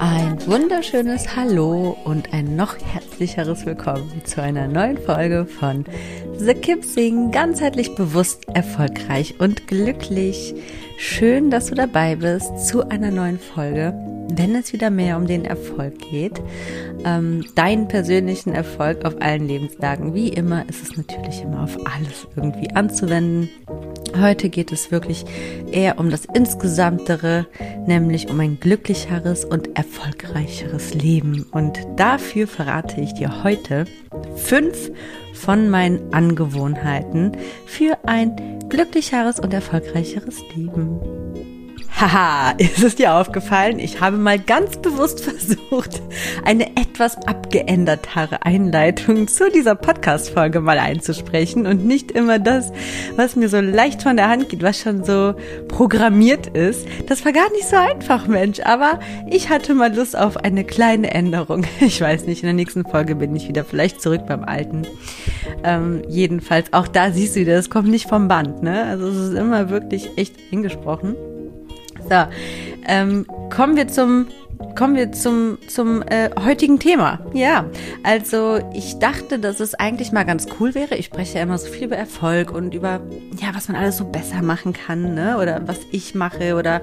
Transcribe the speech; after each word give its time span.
Ein 0.00 0.44
wunderschönes 0.46 1.36
Hallo 1.36 1.96
und 2.04 2.32
ein 2.32 2.56
noch 2.56 2.76
herzlicheres 2.78 3.64
Willkommen 3.64 4.22
zu 4.24 4.42
einer 4.42 4.66
neuen 4.66 4.98
Folge 4.98 5.46
von 5.46 5.84
The 6.36 6.54
Kip 6.54 6.84
Sing, 6.84 7.30
ganzheitlich 7.30 7.94
bewusst, 7.94 8.46
erfolgreich 8.54 9.34
und 9.38 9.66
glücklich. 9.66 10.54
Schön, 10.98 11.50
dass 11.50 11.66
du 11.66 11.74
dabei 11.74 12.16
bist 12.16 12.66
zu 12.66 12.88
einer 12.88 13.10
neuen 13.10 13.38
Folge, 13.38 13.94
wenn 14.28 14.54
es 14.54 14.72
wieder 14.72 14.90
mehr 14.90 15.16
um 15.16 15.26
den 15.26 15.44
Erfolg 15.44 15.98
geht. 15.98 16.40
Ähm, 17.04 17.44
deinen 17.54 17.88
persönlichen 17.88 18.54
Erfolg 18.54 19.04
auf 19.04 19.20
allen 19.20 19.46
Lebenslagen. 19.46 20.14
Wie 20.14 20.28
immer 20.28 20.68
ist 20.68 20.82
es 20.82 20.96
natürlich 20.96 21.42
immer 21.42 21.62
auf 21.62 21.76
alles 21.86 22.26
irgendwie 22.36 22.70
anzuwenden. 22.70 23.48
Heute 24.20 24.48
geht 24.48 24.70
es 24.70 24.92
wirklich 24.92 25.24
eher 25.70 25.98
um 25.98 26.08
das 26.08 26.24
Insgesamtere, 26.24 27.46
nämlich 27.86 28.30
um 28.30 28.38
ein 28.38 28.60
glücklicheres 28.60 29.44
und 29.44 29.76
erfolgreicheres 29.76 30.94
Leben. 30.94 31.44
Und 31.50 31.80
dafür 31.96 32.46
verrate 32.46 33.00
ich 33.00 33.14
dir 33.14 33.42
heute 33.42 33.86
fünf 34.36 34.90
von 35.34 35.68
meinen 35.68 36.12
Angewohnheiten 36.14 37.32
für 37.66 37.98
ein 38.04 38.60
glücklicheres 38.68 39.40
und 39.40 39.52
erfolgreicheres 39.52 40.42
Leben. 40.54 41.00
Haha, 41.96 42.50
ist 42.58 42.82
es 42.82 42.96
dir 42.96 43.14
aufgefallen? 43.14 43.78
Ich 43.78 44.00
habe 44.00 44.16
mal 44.16 44.36
ganz 44.36 44.78
bewusst 44.78 45.20
versucht, 45.24 46.02
eine 46.44 46.76
etwas 46.76 47.16
abgeändertere 47.28 48.44
Einleitung 48.44 49.28
zu 49.28 49.48
dieser 49.48 49.76
Podcast-Folge 49.76 50.60
mal 50.60 50.80
einzusprechen 50.80 51.68
und 51.68 51.86
nicht 51.86 52.10
immer 52.10 52.40
das, 52.40 52.72
was 53.14 53.36
mir 53.36 53.48
so 53.48 53.60
leicht 53.60 54.02
von 54.02 54.16
der 54.16 54.28
Hand 54.28 54.48
geht, 54.48 54.64
was 54.64 54.80
schon 54.80 55.04
so 55.04 55.34
programmiert 55.68 56.48
ist. 56.48 56.84
Das 57.06 57.24
war 57.24 57.32
gar 57.32 57.50
nicht 57.52 57.68
so 57.68 57.76
einfach, 57.76 58.26
Mensch, 58.26 58.58
aber 58.64 58.98
ich 59.30 59.48
hatte 59.48 59.72
mal 59.72 59.94
Lust 59.94 60.18
auf 60.18 60.36
eine 60.38 60.64
kleine 60.64 61.12
Änderung. 61.12 61.64
Ich 61.80 62.00
weiß 62.00 62.26
nicht, 62.26 62.42
in 62.42 62.46
der 62.46 62.54
nächsten 62.54 62.84
Folge 62.84 63.14
bin 63.14 63.36
ich 63.36 63.46
wieder 63.46 63.64
vielleicht 63.64 64.00
zurück 64.00 64.22
beim 64.26 64.42
Alten. 64.42 64.82
Ähm, 65.62 66.02
jedenfalls, 66.08 66.72
auch 66.72 66.88
da 66.88 67.12
siehst 67.12 67.36
du 67.36 67.40
wieder, 67.40 67.56
es 67.56 67.70
kommt 67.70 67.88
nicht 67.88 68.08
vom 68.08 68.26
Band, 68.26 68.62
ne? 68.62 68.84
Also 68.84 69.06
es 69.08 69.16
ist 69.16 69.38
immer 69.38 69.70
wirklich 69.70 70.08
echt 70.16 70.34
eingesprochen. 70.50 71.14
So, 72.08 72.26
ähm, 72.86 73.26
kommen 73.50 73.76
wir 73.76 73.88
zum 73.88 74.26
kommen 74.76 74.96
wir 74.96 75.12
zum 75.12 75.58
zum 75.68 76.02
äh, 76.02 76.30
heutigen 76.44 76.78
Thema. 76.78 77.20
Ja, 77.32 77.66
also 78.02 78.58
ich 78.72 78.98
dachte, 78.98 79.38
dass 79.38 79.60
es 79.60 79.74
eigentlich 79.74 80.12
mal 80.12 80.24
ganz 80.24 80.46
cool 80.58 80.74
wäre. 80.74 80.96
Ich 80.96 81.06
spreche 81.06 81.38
ja 81.38 81.42
immer 81.42 81.58
so 81.58 81.70
viel 81.70 81.84
über 81.84 81.96
Erfolg 81.96 82.50
und 82.52 82.74
über 82.74 83.00
ja, 83.40 83.54
was 83.54 83.68
man 83.68 83.76
alles 83.76 83.96
so 83.96 84.04
besser 84.04 84.42
machen 84.42 84.72
kann, 84.72 85.14
ne? 85.14 85.38
Oder 85.38 85.66
was 85.66 85.78
ich 85.92 86.14
mache 86.14 86.56
oder 86.56 86.80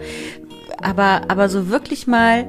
aber 0.81 1.21
aber 1.27 1.49
so 1.49 1.69
wirklich 1.69 2.07
mal 2.07 2.45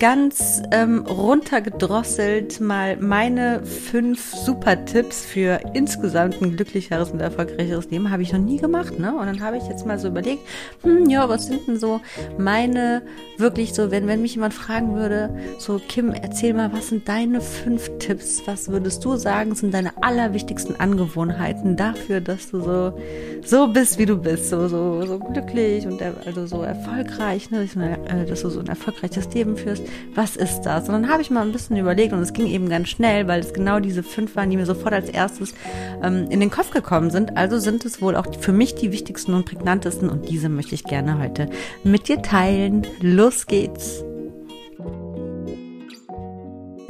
ganz 0.00 0.62
ähm, 0.70 1.04
runtergedrosselt 1.06 2.58
mal 2.58 2.96
meine 2.96 3.64
fünf 3.64 4.34
super 4.34 4.82
Tipps 4.86 5.26
für 5.26 5.60
insgesamt 5.74 6.40
ein 6.40 6.56
glücklicheres 6.56 7.10
und 7.10 7.20
erfolgreicheres 7.20 7.90
Leben 7.90 8.10
habe 8.10 8.22
ich 8.22 8.32
noch 8.32 8.40
nie 8.40 8.56
gemacht, 8.56 8.98
ne? 8.98 9.14
Und 9.14 9.26
dann 9.26 9.40
habe 9.42 9.58
ich 9.58 9.64
jetzt 9.68 9.84
mal 9.84 9.98
so 9.98 10.08
überlegt, 10.08 10.42
hm, 10.82 11.10
ja, 11.10 11.28
was 11.28 11.46
sind 11.46 11.68
denn 11.68 11.78
so 11.78 12.00
meine 12.38 13.02
wirklich 13.36 13.74
so, 13.74 13.90
wenn 13.90 14.06
wenn 14.06 14.22
mich 14.22 14.34
jemand 14.34 14.54
fragen 14.54 14.94
würde, 14.96 15.38
so 15.58 15.78
Kim, 15.86 16.12
erzähl 16.12 16.54
mal, 16.54 16.72
was 16.72 16.88
sind 16.88 17.06
deine 17.06 17.42
fünf 17.42 17.90
Tipps? 17.98 18.42
Was 18.46 18.68
würdest 18.68 19.04
du 19.04 19.16
sagen, 19.16 19.54
sind 19.54 19.74
deine 19.74 19.92
allerwichtigsten 20.02 20.80
Angewohnheiten 20.80 21.76
dafür, 21.76 22.22
dass 22.22 22.50
du 22.50 22.62
so 22.62 22.98
so 23.44 23.66
bist, 23.68 23.98
wie 23.98 24.06
du 24.06 24.16
bist, 24.16 24.48
so 24.48 24.66
so 24.66 25.04
so 25.04 25.18
glücklich 25.18 25.86
und 25.86 26.00
also 26.24 26.46
so 26.46 26.62
erfolgreich, 26.62 27.50
ne? 27.50 27.68
Äh, 28.08 28.24
dass 28.24 28.40
du 28.40 28.48
so 28.48 28.60
ein 28.60 28.66
erfolgreiches 28.66 29.32
Leben 29.34 29.58
führst 29.58 29.89
was 30.14 30.36
ist 30.36 30.62
das? 30.62 30.88
Und 30.88 30.94
dann 30.94 31.08
habe 31.08 31.22
ich 31.22 31.30
mal 31.30 31.42
ein 31.42 31.52
bisschen 31.52 31.76
überlegt 31.76 32.12
und 32.12 32.20
es 32.20 32.32
ging 32.32 32.46
eben 32.46 32.68
ganz 32.68 32.88
schnell, 32.88 33.26
weil 33.28 33.40
es 33.40 33.52
genau 33.52 33.80
diese 33.80 34.02
fünf 34.02 34.36
waren, 34.36 34.50
die 34.50 34.56
mir 34.56 34.66
sofort 34.66 34.92
als 34.92 35.08
erstes 35.08 35.54
ähm, 36.02 36.26
in 36.30 36.40
den 36.40 36.50
Kopf 36.50 36.70
gekommen 36.70 37.10
sind. 37.10 37.36
Also 37.36 37.58
sind 37.58 37.84
es 37.84 38.00
wohl 38.02 38.16
auch 38.16 38.26
für 38.40 38.52
mich 38.52 38.74
die 38.74 38.92
wichtigsten 38.92 39.34
und 39.34 39.46
prägnantesten 39.46 40.08
und 40.08 40.28
diese 40.28 40.48
möchte 40.48 40.74
ich 40.74 40.84
gerne 40.84 41.18
heute 41.18 41.48
mit 41.84 42.08
dir 42.08 42.22
teilen. 42.22 42.86
Los 43.00 43.46
geht's! 43.46 44.04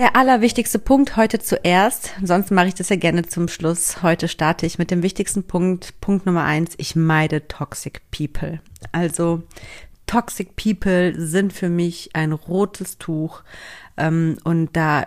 Der 0.00 0.17
allerwichtigste 0.17 0.78
Punkt 0.78 1.19
heute 1.19 1.41
zuerst, 1.41 2.15
sonst 2.25 2.50
mache 2.50 2.69
ich 2.69 2.75
das 2.75 2.88
ja 2.88 2.97
gerne 2.97 3.27
zum 3.27 3.49
Schluss. 3.49 4.03
Heute 4.03 4.28
starte 4.28 4.65
ich 4.65 4.78
mit 4.78 4.91
dem 4.91 5.03
wichtigsten 5.03 5.44
Punkt, 5.44 6.00
Punkt 6.00 6.25
Nummer 6.25 6.44
eins, 6.44 6.72
ich 6.78 6.97
meide 6.97 7.47
Toxic 7.49 8.00
People. 8.11 8.61
Also 8.93 9.43
Toxic 10.10 10.56
People 10.56 11.15
sind 11.16 11.53
für 11.53 11.69
mich 11.69 12.10
ein 12.15 12.32
rotes 12.32 12.98
Tuch. 12.98 13.44
Ähm, 13.97 14.38
und 14.43 14.71
da, 14.72 15.04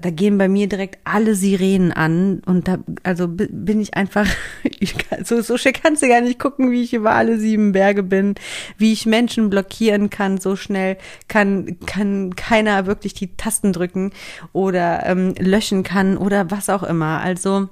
da 0.00 0.08
gehen 0.08 0.38
bei 0.38 0.48
mir 0.48 0.66
direkt 0.66 0.98
alle 1.04 1.34
Sirenen 1.34 1.92
an. 1.92 2.40
Und 2.46 2.66
da, 2.66 2.78
also 3.02 3.26
bin 3.28 3.82
ich 3.82 3.92
einfach, 3.98 4.26
ich 4.62 4.96
kann, 4.96 5.26
so, 5.26 5.42
so 5.42 5.58
schnell 5.58 5.74
kannst 5.74 6.02
du 6.02 6.08
gar 6.08 6.22
nicht 6.22 6.38
gucken, 6.38 6.70
wie 6.70 6.82
ich 6.82 6.94
über 6.94 7.10
alle 7.10 7.38
sieben 7.38 7.72
Berge 7.72 8.02
bin, 8.02 8.34
wie 8.78 8.94
ich 8.94 9.04
Menschen 9.04 9.50
blockieren 9.50 10.08
kann. 10.08 10.38
So 10.38 10.56
schnell 10.56 10.96
kann, 11.28 11.78
kann 11.84 12.34
keiner 12.34 12.86
wirklich 12.86 13.12
die 13.12 13.36
Tasten 13.36 13.74
drücken 13.74 14.10
oder 14.54 15.04
ähm, 15.04 15.34
löschen 15.38 15.82
kann 15.82 16.16
oder 16.16 16.50
was 16.50 16.70
auch 16.70 16.82
immer. 16.82 17.20
Also, 17.20 17.68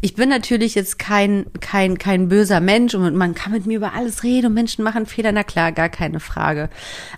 ich 0.00 0.14
bin 0.14 0.28
natürlich 0.28 0.74
jetzt 0.74 0.98
kein, 0.98 1.46
kein, 1.60 1.98
kein 1.98 2.28
böser 2.28 2.60
Mensch 2.60 2.94
und 2.94 3.14
man 3.14 3.34
kann 3.34 3.52
mit 3.52 3.66
mir 3.66 3.76
über 3.76 3.92
alles 3.92 4.22
reden 4.22 4.46
und 4.46 4.54
Menschen 4.54 4.84
machen 4.84 5.06
Fehler, 5.06 5.32
na 5.32 5.42
klar, 5.42 5.72
gar 5.72 5.88
keine 5.88 6.20
Frage. 6.20 6.70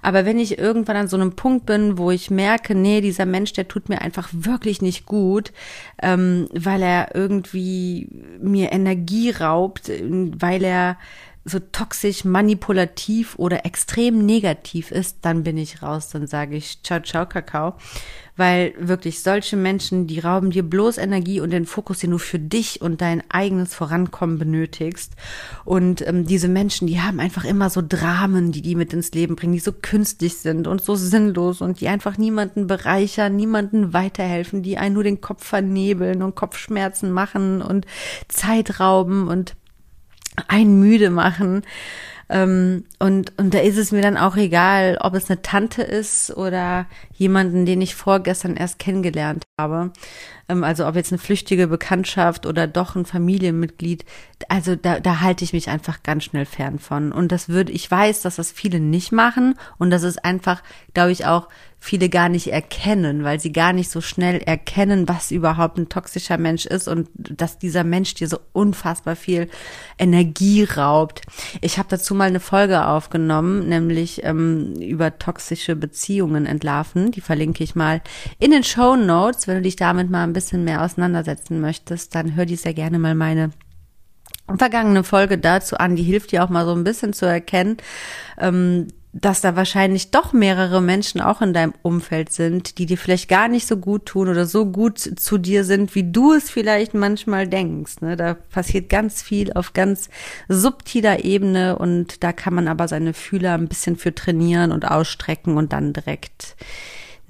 Aber 0.02 0.24
wenn 0.24 0.38
ich 0.38 0.58
irgendwann 0.58 0.96
an 0.96 1.08
so 1.08 1.16
einem 1.16 1.32
Punkt 1.36 1.66
bin, 1.66 1.98
wo 1.98 2.10
ich 2.10 2.30
merke, 2.30 2.74
nee, 2.74 3.00
dieser 3.00 3.26
Mensch, 3.26 3.52
der 3.52 3.68
tut 3.68 3.88
mir 3.88 4.00
einfach 4.00 4.28
wirklich 4.32 4.82
nicht 4.82 5.06
gut, 5.06 5.52
ähm, 6.02 6.48
weil 6.52 6.82
er 6.82 7.14
irgendwie 7.14 8.08
mir 8.40 8.72
Energie 8.72 9.30
raubt, 9.30 9.90
weil 9.90 10.64
er 10.64 10.96
so 11.44 11.58
toxisch, 11.58 12.24
manipulativ 12.24 13.34
oder 13.38 13.64
extrem 13.64 14.26
negativ 14.26 14.90
ist, 14.90 15.18
dann 15.22 15.42
bin 15.42 15.56
ich 15.56 15.82
raus, 15.82 16.10
dann 16.10 16.26
sage 16.26 16.56
ich 16.56 16.82
ciao, 16.82 17.00
ciao, 17.00 17.26
Kakao. 17.26 17.74
Weil 18.36 18.72
wirklich 18.78 19.22
solche 19.22 19.56
Menschen, 19.56 20.06
die 20.06 20.18
rauben 20.18 20.50
dir 20.50 20.62
bloß 20.62 20.96
Energie 20.96 21.40
und 21.40 21.50
den 21.50 21.66
Fokus, 21.66 21.98
den 21.98 22.12
du 22.12 22.18
für 22.18 22.38
dich 22.38 22.80
und 22.80 23.02
dein 23.02 23.22
eigenes 23.30 23.74
Vorankommen 23.74 24.38
benötigst. 24.38 25.12
Und 25.64 26.06
ähm, 26.06 26.26
diese 26.26 26.48
Menschen, 26.48 26.86
die 26.86 27.00
haben 27.00 27.20
einfach 27.20 27.44
immer 27.44 27.68
so 27.68 27.82
Dramen, 27.86 28.52
die 28.52 28.62
die 28.62 28.76
mit 28.76 28.94
ins 28.94 29.12
Leben 29.12 29.36
bringen, 29.36 29.52
die 29.52 29.58
so 29.58 29.72
künstlich 29.72 30.38
sind 30.38 30.68
und 30.68 30.80
so 30.80 30.94
sinnlos 30.94 31.60
und 31.60 31.80
die 31.80 31.88
einfach 31.88 32.16
niemanden 32.16 32.66
bereichern, 32.66 33.36
niemanden 33.36 33.92
weiterhelfen, 33.92 34.62
die 34.62 34.78
einen 34.78 34.94
nur 34.94 35.04
den 35.04 35.20
Kopf 35.20 35.44
vernebeln 35.44 36.22
und 36.22 36.34
Kopfschmerzen 36.34 37.10
machen 37.10 37.60
und 37.60 37.84
Zeit 38.28 38.80
rauben 38.80 39.28
und 39.28 39.54
einen 40.48 40.78
müde 40.78 41.10
machen. 41.10 41.62
Ähm, 42.30 42.84
und, 43.00 43.32
und 43.38 43.54
da 43.54 43.58
ist 43.58 43.76
es 43.76 43.90
mir 43.90 44.02
dann 44.02 44.16
auch 44.16 44.36
egal, 44.36 44.98
ob 45.00 45.14
es 45.14 45.28
eine 45.28 45.42
Tante 45.42 45.82
ist 45.82 46.36
oder 46.36 46.86
jemanden, 47.12 47.66
den 47.66 47.82
ich 47.82 47.96
vorgestern 47.96 48.56
erst 48.56 48.78
kennengelernt 48.78 49.42
habe. 49.60 49.90
ähm, 50.48 50.62
also 50.62 50.86
ob 50.86 50.94
jetzt 50.94 51.10
eine 51.10 51.18
flüchtige 51.18 51.66
Bekanntschaft 51.66 52.46
oder 52.46 52.68
doch 52.68 52.94
ein 52.94 53.04
Familienmitglied, 53.04 54.04
also 54.48 54.76
da, 54.76 55.00
da 55.00 55.20
halte 55.20 55.42
ich 55.42 55.52
mich 55.52 55.68
einfach 55.68 56.04
ganz 56.04 56.22
schnell 56.22 56.46
fern 56.46 56.78
von. 56.78 57.10
Und 57.10 57.32
das 57.32 57.48
würde, 57.48 57.72
ich 57.72 57.90
weiß, 57.90 58.22
dass 58.22 58.36
das 58.36 58.52
viele 58.52 58.78
nicht 58.78 59.10
machen 59.10 59.56
und 59.78 59.90
das 59.90 60.04
ist 60.04 60.24
einfach, 60.24 60.62
glaube 60.94 61.10
ich, 61.10 61.26
auch 61.26 61.48
viele 61.80 62.10
gar 62.10 62.28
nicht 62.28 62.48
erkennen, 62.52 63.24
weil 63.24 63.40
sie 63.40 63.52
gar 63.52 63.72
nicht 63.72 63.90
so 63.90 64.02
schnell 64.02 64.36
erkennen, 64.42 65.08
was 65.08 65.30
überhaupt 65.30 65.78
ein 65.78 65.88
toxischer 65.88 66.36
Mensch 66.36 66.66
ist 66.66 66.86
und 66.86 67.08
dass 67.14 67.58
dieser 67.58 67.84
Mensch 67.84 68.12
dir 68.14 68.28
so 68.28 68.38
unfassbar 68.52 69.16
viel 69.16 69.48
Energie 69.98 70.64
raubt. 70.64 71.22
Ich 71.62 71.78
habe 71.78 71.88
dazu 71.88 72.14
mal 72.14 72.28
eine 72.28 72.38
Folge 72.38 72.86
aufgenommen, 72.86 73.68
nämlich 73.68 74.22
ähm, 74.24 74.74
über 74.74 75.18
toxische 75.18 75.74
Beziehungen 75.74 76.44
entlarven. 76.44 77.12
Die 77.12 77.22
verlinke 77.22 77.64
ich 77.64 77.74
mal 77.74 78.02
in 78.38 78.50
den 78.50 78.62
Show 78.62 78.94
Notes. 78.94 79.48
Wenn 79.48 79.56
du 79.56 79.62
dich 79.62 79.76
damit 79.76 80.10
mal 80.10 80.24
ein 80.24 80.34
bisschen 80.34 80.64
mehr 80.64 80.84
auseinandersetzen 80.84 81.60
möchtest, 81.62 82.14
dann 82.14 82.36
hör 82.36 82.44
dir 82.44 82.58
sehr 82.58 82.74
gerne 82.74 82.98
mal 82.98 83.14
meine 83.14 83.52
vergangene 84.58 85.04
Folge 85.04 85.38
dazu 85.38 85.76
an. 85.76 85.96
Die 85.96 86.02
hilft 86.02 86.32
dir 86.32 86.44
auch 86.44 86.48
mal 86.48 86.64
so 86.64 86.72
ein 86.72 86.84
bisschen 86.84 87.12
zu 87.12 87.26
erkennen, 87.26 87.76
ähm, 88.38 88.88
dass 89.12 89.40
da 89.40 89.56
wahrscheinlich 89.56 90.12
doch 90.12 90.32
mehrere 90.32 90.80
Menschen 90.80 91.20
auch 91.20 91.42
in 91.42 91.52
deinem 91.52 91.74
Umfeld 91.82 92.30
sind, 92.30 92.78
die 92.78 92.86
dir 92.86 92.96
vielleicht 92.96 93.28
gar 93.28 93.48
nicht 93.48 93.66
so 93.66 93.76
gut 93.76 94.06
tun 94.06 94.28
oder 94.28 94.46
so 94.46 94.66
gut 94.66 94.98
zu 95.00 95.36
dir 95.36 95.64
sind, 95.64 95.94
wie 95.96 96.12
du 96.12 96.32
es 96.32 96.48
vielleicht 96.48 96.94
manchmal 96.94 97.48
denkst. 97.48 98.02
Ne? 98.02 98.16
Da 98.16 98.34
passiert 98.34 98.88
ganz 98.88 99.20
viel 99.20 99.52
auf 99.52 99.72
ganz 99.72 100.10
subtiler 100.48 101.24
Ebene 101.24 101.76
und 101.76 102.22
da 102.22 102.32
kann 102.32 102.54
man 102.54 102.68
aber 102.68 102.86
seine 102.86 103.12
Fühler 103.12 103.54
ein 103.54 103.68
bisschen 103.68 103.96
für 103.96 104.14
trainieren 104.14 104.70
und 104.70 104.88
ausstrecken 104.88 105.56
und 105.56 105.72
dann 105.72 105.92
direkt 105.92 106.54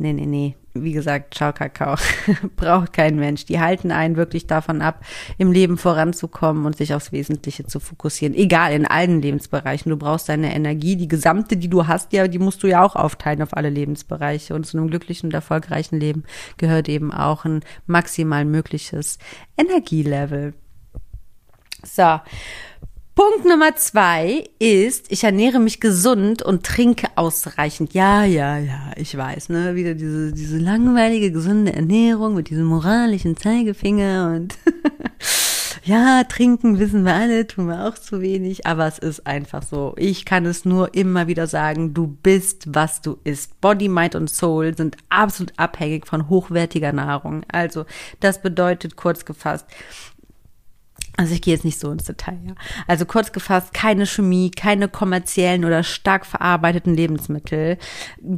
nee, 0.01 0.13
nee, 0.13 0.27
nee. 0.27 0.57
Wie 0.73 0.93
gesagt, 0.93 1.35
Ciao 1.35 1.53
Kakao. 1.53 1.97
Braucht 2.57 2.93
kein 2.93 3.17
Mensch. 3.17 3.45
Die 3.45 3.61
halten 3.61 3.91
einen 3.91 4.17
wirklich 4.17 4.47
davon 4.47 4.83
ab, 4.83 5.05
im 5.37 5.53
Leben 5.53 5.77
voranzukommen 5.77 6.65
und 6.65 6.77
sich 6.77 6.95
aufs 6.95 7.13
Wesentliche 7.13 7.67
zu 7.67 7.81
fokussieren. 7.81 8.35
Egal, 8.35 8.73
in 8.73 8.87
allen 8.87 9.21
Lebensbereichen. 9.21 9.91
Du 9.91 9.97
brauchst 9.97 10.29
deine 10.29 10.55
Energie, 10.55 10.97
die 10.97 11.09
gesamte, 11.09 11.57
die 11.57 11.69
du 11.69 11.87
hast, 11.87 12.13
ja, 12.13 12.29
die 12.29 12.39
musst 12.39 12.63
du 12.63 12.67
ja 12.69 12.85
auch 12.85 12.97
aufteilen 12.97 13.43
auf 13.43 13.57
alle 13.57 13.69
Lebensbereiche. 13.69 14.55
Und 14.55 14.65
zu 14.65 14.79
einem 14.79 14.89
glücklichen 14.89 15.29
und 15.29 15.35
erfolgreichen 15.35 15.99
Leben 15.99 16.25
gehört 16.57 16.89
eben 16.89 17.13
auch 17.13 17.45
ein 17.45 17.61
maximal 17.87 18.45
mögliches 18.45 19.19
Energielevel. 19.57 20.55
So. 21.85 22.21
Punkt 23.21 23.45
Nummer 23.45 23.77
zwei 23.77 24.49
ist, 24.59 25.13
ich 25.13 25.25
ernähre 25.25 25.61
mich 25.61 25.79
gesund 25.79 26.41
und 26.41 26.65
trinke 26.65 27.07
ausreichend. 27.17 27.93
Ja, 27.93 28.25
ja, 28.25 28.57
ja, 28.57 28.93
ich 28.97 29.15
weiß, 29.15 29.51
ne? 29.51 29.75
Wieder 29.75 29.93
diese, 29.93 30.33
diese 30.33 30.57
langweilige, 30.57 31.31
gesunde 31.31 31.75
Ernährung 31.75 32.35
mit 32.35 32.49
diesem 32.49 32.65
moralischen 32.65 33.37
Zeigefinger 33.37 34.33
und 34.35 34.57
ja, 35.85 36.25
trinken 36.25 36.79
wissen 36.79 37.05
wir 37.05 37.13
alle, 37.13 37.47
tun 37.47 37.67
wir 37.67 37.87
auch 37.87 37.99
zu 37.99 38.23
wenig, 38.23 38.67
aber 38.67 38.87
es 38.87 38.99
ist 38.99 39.27
einfach 39.27 39.65
so. 39.65 39.93
Ich 39.99 40.25
kann 40.25 40.47
es 40.47 40.65
nur 40.65 40.95
immer 40.95 41.27
wieder 41.27 41.47
sagen, 41.47 41.93
du 41.93 42.07
bist, 42.07 42.75
was 42.75 43.03
du 43.03 43.19
isst. 43.25 43.61
Body, 43.61 43.89
Mind 43.89 44.15
und 44.15 44.31
Soul 44.31 44.75
sind 44.75 44.97
absolut 45.11 45.53
abhängig 45.59 46.07
von 46.07 46.31
hochwertiger 46.31 46.95
Nahrung. 46.95 47.43
Also, 47.53 47.85
das 48.21 48.41
bedeutet 48.41 48.97
kurz 48.97 49.27
gefasst, 49.27 49.67
also 51.21 51.35
ich 51.35 51.43
gehe 51.43 51.53
jetzt 51.53 51.67
nicht 51.67 51.79
so 51.79 51.91
ins 51.91 52.05
Detail, 52.05 52.39
ja. 52.47 52.55
Also 52.87 53.05
kurz 53.05 53.31
gefasst, 53.31 53.75
keine 53.75 54.07
Chemie, 54.07 54.51
keine 54.51 54.89
kommerziellen 54.89 55.67
oder 55.67 55.83
stark 55.83 56.25
verarbeiteten 56.25 56.95
Lebensmittel, 56.95 57.77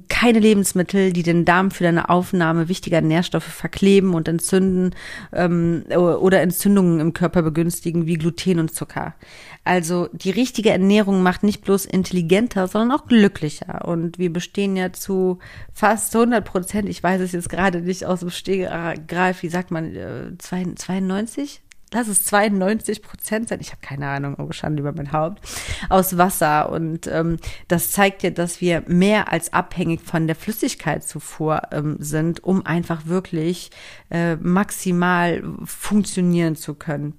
keine 0.09 0.41
Lebensmittel, 0.41 1.13
die 1.13 1.23
den 1.23 1.45
Darm 1.45 1.71
für 1.71 1.85
deine 1.85 2.09
Aufnahme 2.09 2.69
wichtiger 2.69 3.01
Nährstoffe 3.01 3.45
verkleben 3.45 4.15
und 4.15 4.27
entzünden 4.27 4.97
ähm, 5.33 5.85
oder 5.95 6.41
Entzündungen 6.41 6.99
im 6.99 7.13
Körper 7.13 7.43
begünstigen 7.43 8.07
wie 8.07 8.19
Gluten 8.19 8.59
und 8.59 8.75
Zucker. 8.75 9.15
Also 9.63 10.09
die 10.13 10.31
richtige 10.31 10.71
Ernährung 10.71 11.23
macht 11.23 11.45
nicht 11.45 11.63
bloß 11.63 11.85
intelligenter, 11.85 12.67
sondern 12.67 12.99
auch 12.99 13.07
glücklicher. 13.07 13.87
Und 13.87 14.19
wir 14.19 14.33
bestehen 14.33 14.75
ja 14.75 14.93
zu 14.93 15.39
fast 15.73 16.17
100 16.17 16.45
Prozent, 16.45 16.89
ich 16.89 17.01
weiß 17.01 17.21
es 17.21 17.31
jetzt 17.31 17.49
gerade 17.49 17.81
nicht 17.81 18.07
aus 18.07 18.21
dem 18.21 18.31
Stegreif, 18.31 19.45
wie 19.45 19.49
sagt 19.49 19.71
man, 19.71 20.37
92? 20.37 21.63
Lass 21.93 22.09
es 22.09 22.25
92 22.25 23.03
Prozent 23.03 23.49
sein, 23.49 23.61
ich 23.61 23.71
habe 23.71 23.83
keine 23.83 24.09
Ahnung, 24.09 24.37
oh 24.39 24.51
Schande 24.53 24.81
über 24.81 24.93
mein 24.93 25.13
Haupt, 25.13 25.47
aus 25.89 26.17
Wasser. 26.17 26.71
Und 26.71 27.07
ähm, 27.07 27.37
das 27.69 27.93
zeigt 27.93 28.23
ja, 28.23 28.31
dass 28.31 28.61
wir 28.61 28.83
mehr 28.87 29.31
als 29.31 29.53
abhängig 29.53 30.01
von 30.01 30.27
der 30.27 30.37
Flüssigkeitszufuhr 30.37 31.63
ähm, 31.71 31.97
sind, 31.99 32.43
um 32.43 32.65
einfach 32.65 33.07
wirklich 33.07 33.71
äh, 34.11 34.37
maximal 34.37 35.43
funktionieren 35.65 36.57
zu 36.57 36.75
können. 36.75 37.15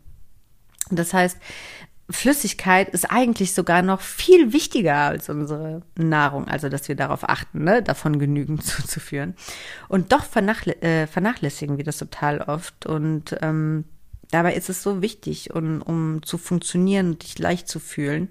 Das 0.89 1.13
heißt, 1.13 1.37
Flüssigkeit 2.09 2.89
ist 2.89 3.05
eigentlich 3.05 3.53
sogar 3.53 3.81
noch 3.81 4.01
viel 4.01 4.51
wichtiger 4.51 4.95
als 4.95 5.29
unsere 5.29 5.83
Nahrung, 5.95 6.47
also 6.47 6.67
dass 6.67 6.87
wir 6.87 6.95
darauf 6.95 7.27
achten, 7.27 7.63
ne, 7.63 7.81
davon 7.81 8.19
genügend 8.19 8.63
zuzuführen. 8.65 9.35
Und 9.87 10.11
doch 10.11 10.25
vernachlä 10.25 10.73
äh, 10.81 11.07
vernachlässigen 11.07 11.77
wir 11.77 11.83
das 11.83 11.97
total 11.97 12.41
oft 12.41 12.85
und 12.85 13.35
ähm, 13.41 13.85
Dabei 14.31 14.55
ist 14.55 14.69
es 14.69 14.81
so 14.81 15.01
wichtig, 15.01 15.53
um, 15.53 15.81
um 15.81 16.23
zu 16.23 16.37
funktionieren 16.37 17.11
und 17.11 17.23
dich 17.23 17.37
leicht 17.37 17.67
zu 17.67 17.79
fühlen. 17.79 18.29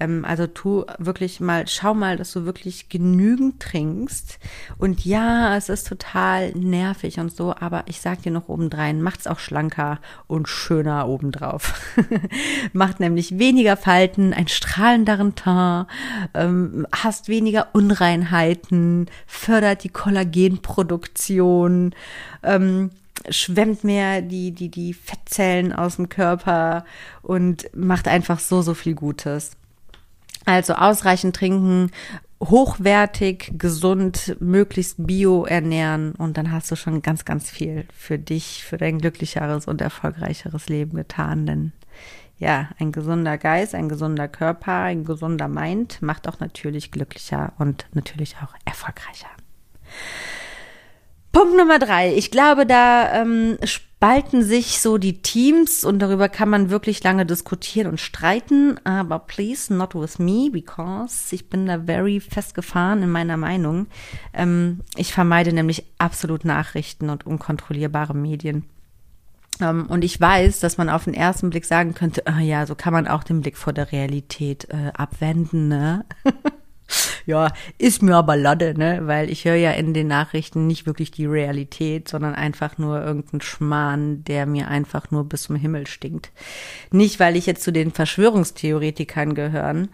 Ähm, 0.00 0.24
also 0.24 0.46
tu 0.46 0.84
wirklich 0.98 1.40
mal, 1.40 1.68
schau 1.68 1.94
mal, 1.94 2.16
dass 2.16 2.32
du 2.32 2.44
wirklich 2.44 2.88
genügend 2.88 3.60
trinkst. 3.60 4.38
Und 4.78 5.04
ja, 5.04 5.56
es 5.56 5.68
ist 5.68 5.86
total 5.86 6.52
nervig 6.52 7.20
und 7.20 7.34
so, 7.34 7.54
aber 7.54 7.84
ich 7.86 8.00
sag 8.00 8.22
dir 8.22 8.32
noch 8.32 8.48
obendrein, 8.48 9.02
macht's 9.02 9.26
auch 9.26 9.38
schlanker 9.38 10.00
und 10.26 10.48
schöner 10.48 11.06
obendrauf. 11.06 11.94
Macht 12.72 12.98
nämlich 12.98 13.38
weniger 13.38 13.76
Falten, 13.76 14.32
einen 14.32 14.48
strahlenderen 14.48 15.34
Teint, 15.34 15.86
ähm, 16.34 16.86
hast 16.92 17.28
weniger 17.28 17.68
Unreinheiten, 17.74 19.06
fördert 19.26 19.84
die 19.84 19.90
Kollagenproduktion, 19.90 21.94
ähm, 22.42 22.90
schwemmt 23.28 23.84
mehr 23.84 24.22
die, 24.22 24.52
die, 24.52 24.70
die 24.70 24.94
Fettzellen 24.94 25.72
aus 25.72 25.96
dem 25.96 26.08
Körper 26.08 26.84
und 27.22 27.68
macht 27.74 28.08
einfach 28.08 28.38
so, 28.38 28.62
so 28.62 28.74
viel 28.74 28.94
Gutes. 28.94 29.52
Also 30.46 30.74
ausreichend 30.74 31.36
trinken, 31.36 31.90
hochwertig, 32.42 33.52
gesund, 33.58 34.36
möglichst 34.40 34.94
bio 34.98 35.44
ernähren 35.44 36.12
und 36.12 36.38
dann 36.38 36.50
hast 36.50 36.70
du 36.70 36.76
schon 36.76 37.02
ganz, 37.02 37.24
ganz 37.24 37.50
viel 37.50 37.84
für 37.94 38.18
dich, 38.18 38.64
für 38.64 38.78
dein 38.78 38.98
glücklicheres 38.98 39.66
und 39.66 39.82
erfolgreicheres 39.82 40.68
Leben 40.68 40.96
getan. 40.96 41.46
Denn 41.46 41.72
ja, 42.38 42.70
ein 42.78 42.92
gesunder 42.92 43.36
Geist, 43.36 43.74
ein 43.74 43.90
gesunder 43.90 44.26
Körper, 44.26 44.72
ein 44.72 45.04
gesunder 45.04 45.48
Mind 45.48 46.00
macht 46.00 46.26
auch 46.26 46.40
natürlich 46.40 46.90
glücklicher 46.90 47.52
und 47.58 47.84
natürlich 47.92 48.36
auch 48.42 48.54
erfolgreicher. 48.64 49.28
Punkt 51.32 51.56
Nummer 51.56 51.78
drei. 51.78 52.14
Ich 52.14 52.30
glaube, 52.30 52.66
da 52.66 53.22
ähm, 53.22 53.56
spalten 53.62 54.42
sich 54.42 54.80
so 54.80 54.98
die 54.98 55.22
Teams 55.22 55.84
und 55.84 56.00
darüber 56.00 56.28
kann 56.28 56.48
man 56.48 56.70
wirklich 56.70 57.02
lange 57.04 57.24
diskutieren 57.24 57.86
und 57.86 58.00
streiten. 58.00 58.84
Aber 58.84 59.20
please 59.20 59.72
not 59.72 59.94
with 59.94 60.18
me, 60.18 60.48
because 60.50 61.32
ich 61.34 61.48
bin 61.48 61.66
da 61.66 61.78
very 61.78 62.18
festgefahren 62.18 63.02
in 63.04 63.10
meiner 63.10 63.36
Meinung. 63.36 63.86
Ähm, 64.32 64.80
ich 64.96 65.12
vermeide 65.12 65.52
nämlich 65.52 65.84
absolut 65.98 66.44
Nachrichten 66.44 67.10
und 67.10 67.26
unkontrollierbare 67.26 68.14
Medien. 68.14 68.64
Ähm, 69.60 69.86
und 69.86 70.02
ich 70.02 70.20
weiß, 70.20 70.58
dass 70.58 70.78
man 70.78 70.88
auf 70.88 71.04
den 71.04 71.14
ersten 71.14 71.50
Blick 71.50 71.64
sagen 71.64 71.94
könnte, 71.94 72.24
oh 72.26 72.40
ja, 72.40 72.66
so 72.66 72.74
kann 72.74 72.92
man 72.92 73.06
auch 73.06 73.22
den 73.22 73.40
Blick 73.40 73.56
vor 73.56 73.72
der 73.72 73.92
Realität 73.92 74.66
äh, 74.70 74.90
abwenden, 74.94 75.68
ne? 75.68 76.04
ja, 77.26 77.52
ist 77.78 78.02
mir 78.02 78.16
aber 78.16 78.36
Lade, 78.36 78.74
ne? 78.76 79.00
Weil 79.04 79.30
ich 79.30 79.44
höre 79.44 79.54
ja 79.56 79.72
in 79.72 79.94
den 79.94 80.06
Nachrichten 80.06 80.66
nicht 80.66 80.86
wirklich 80.86 81.10
die 81.10 81.26
Realität, 81.26 82.08
sondern 82.08 82.34
einfach 82.34 82.78
nur 82.78 83.02
irgendeinen 83.02 83.40
Schmarrn, 83.40 84.24
der 84.24 84.46
mir 84.46 84.68
einfach 84.68 85.10
nur 85.10 85.24
bis 85.24 85.44
zum 85.44 85.56
Himmel 85.56 85.86
stinkt. 85.86 86.32
Nicht, 86.90 87.20
weil 87.20 87.36
ich 87.36 87.46
jetzt 87.46 87.62
zu 87.62 87.72
den 87.72 87.90
Verschwörungstheoretikern 87.92 89.34
gehören, 89.34 89.88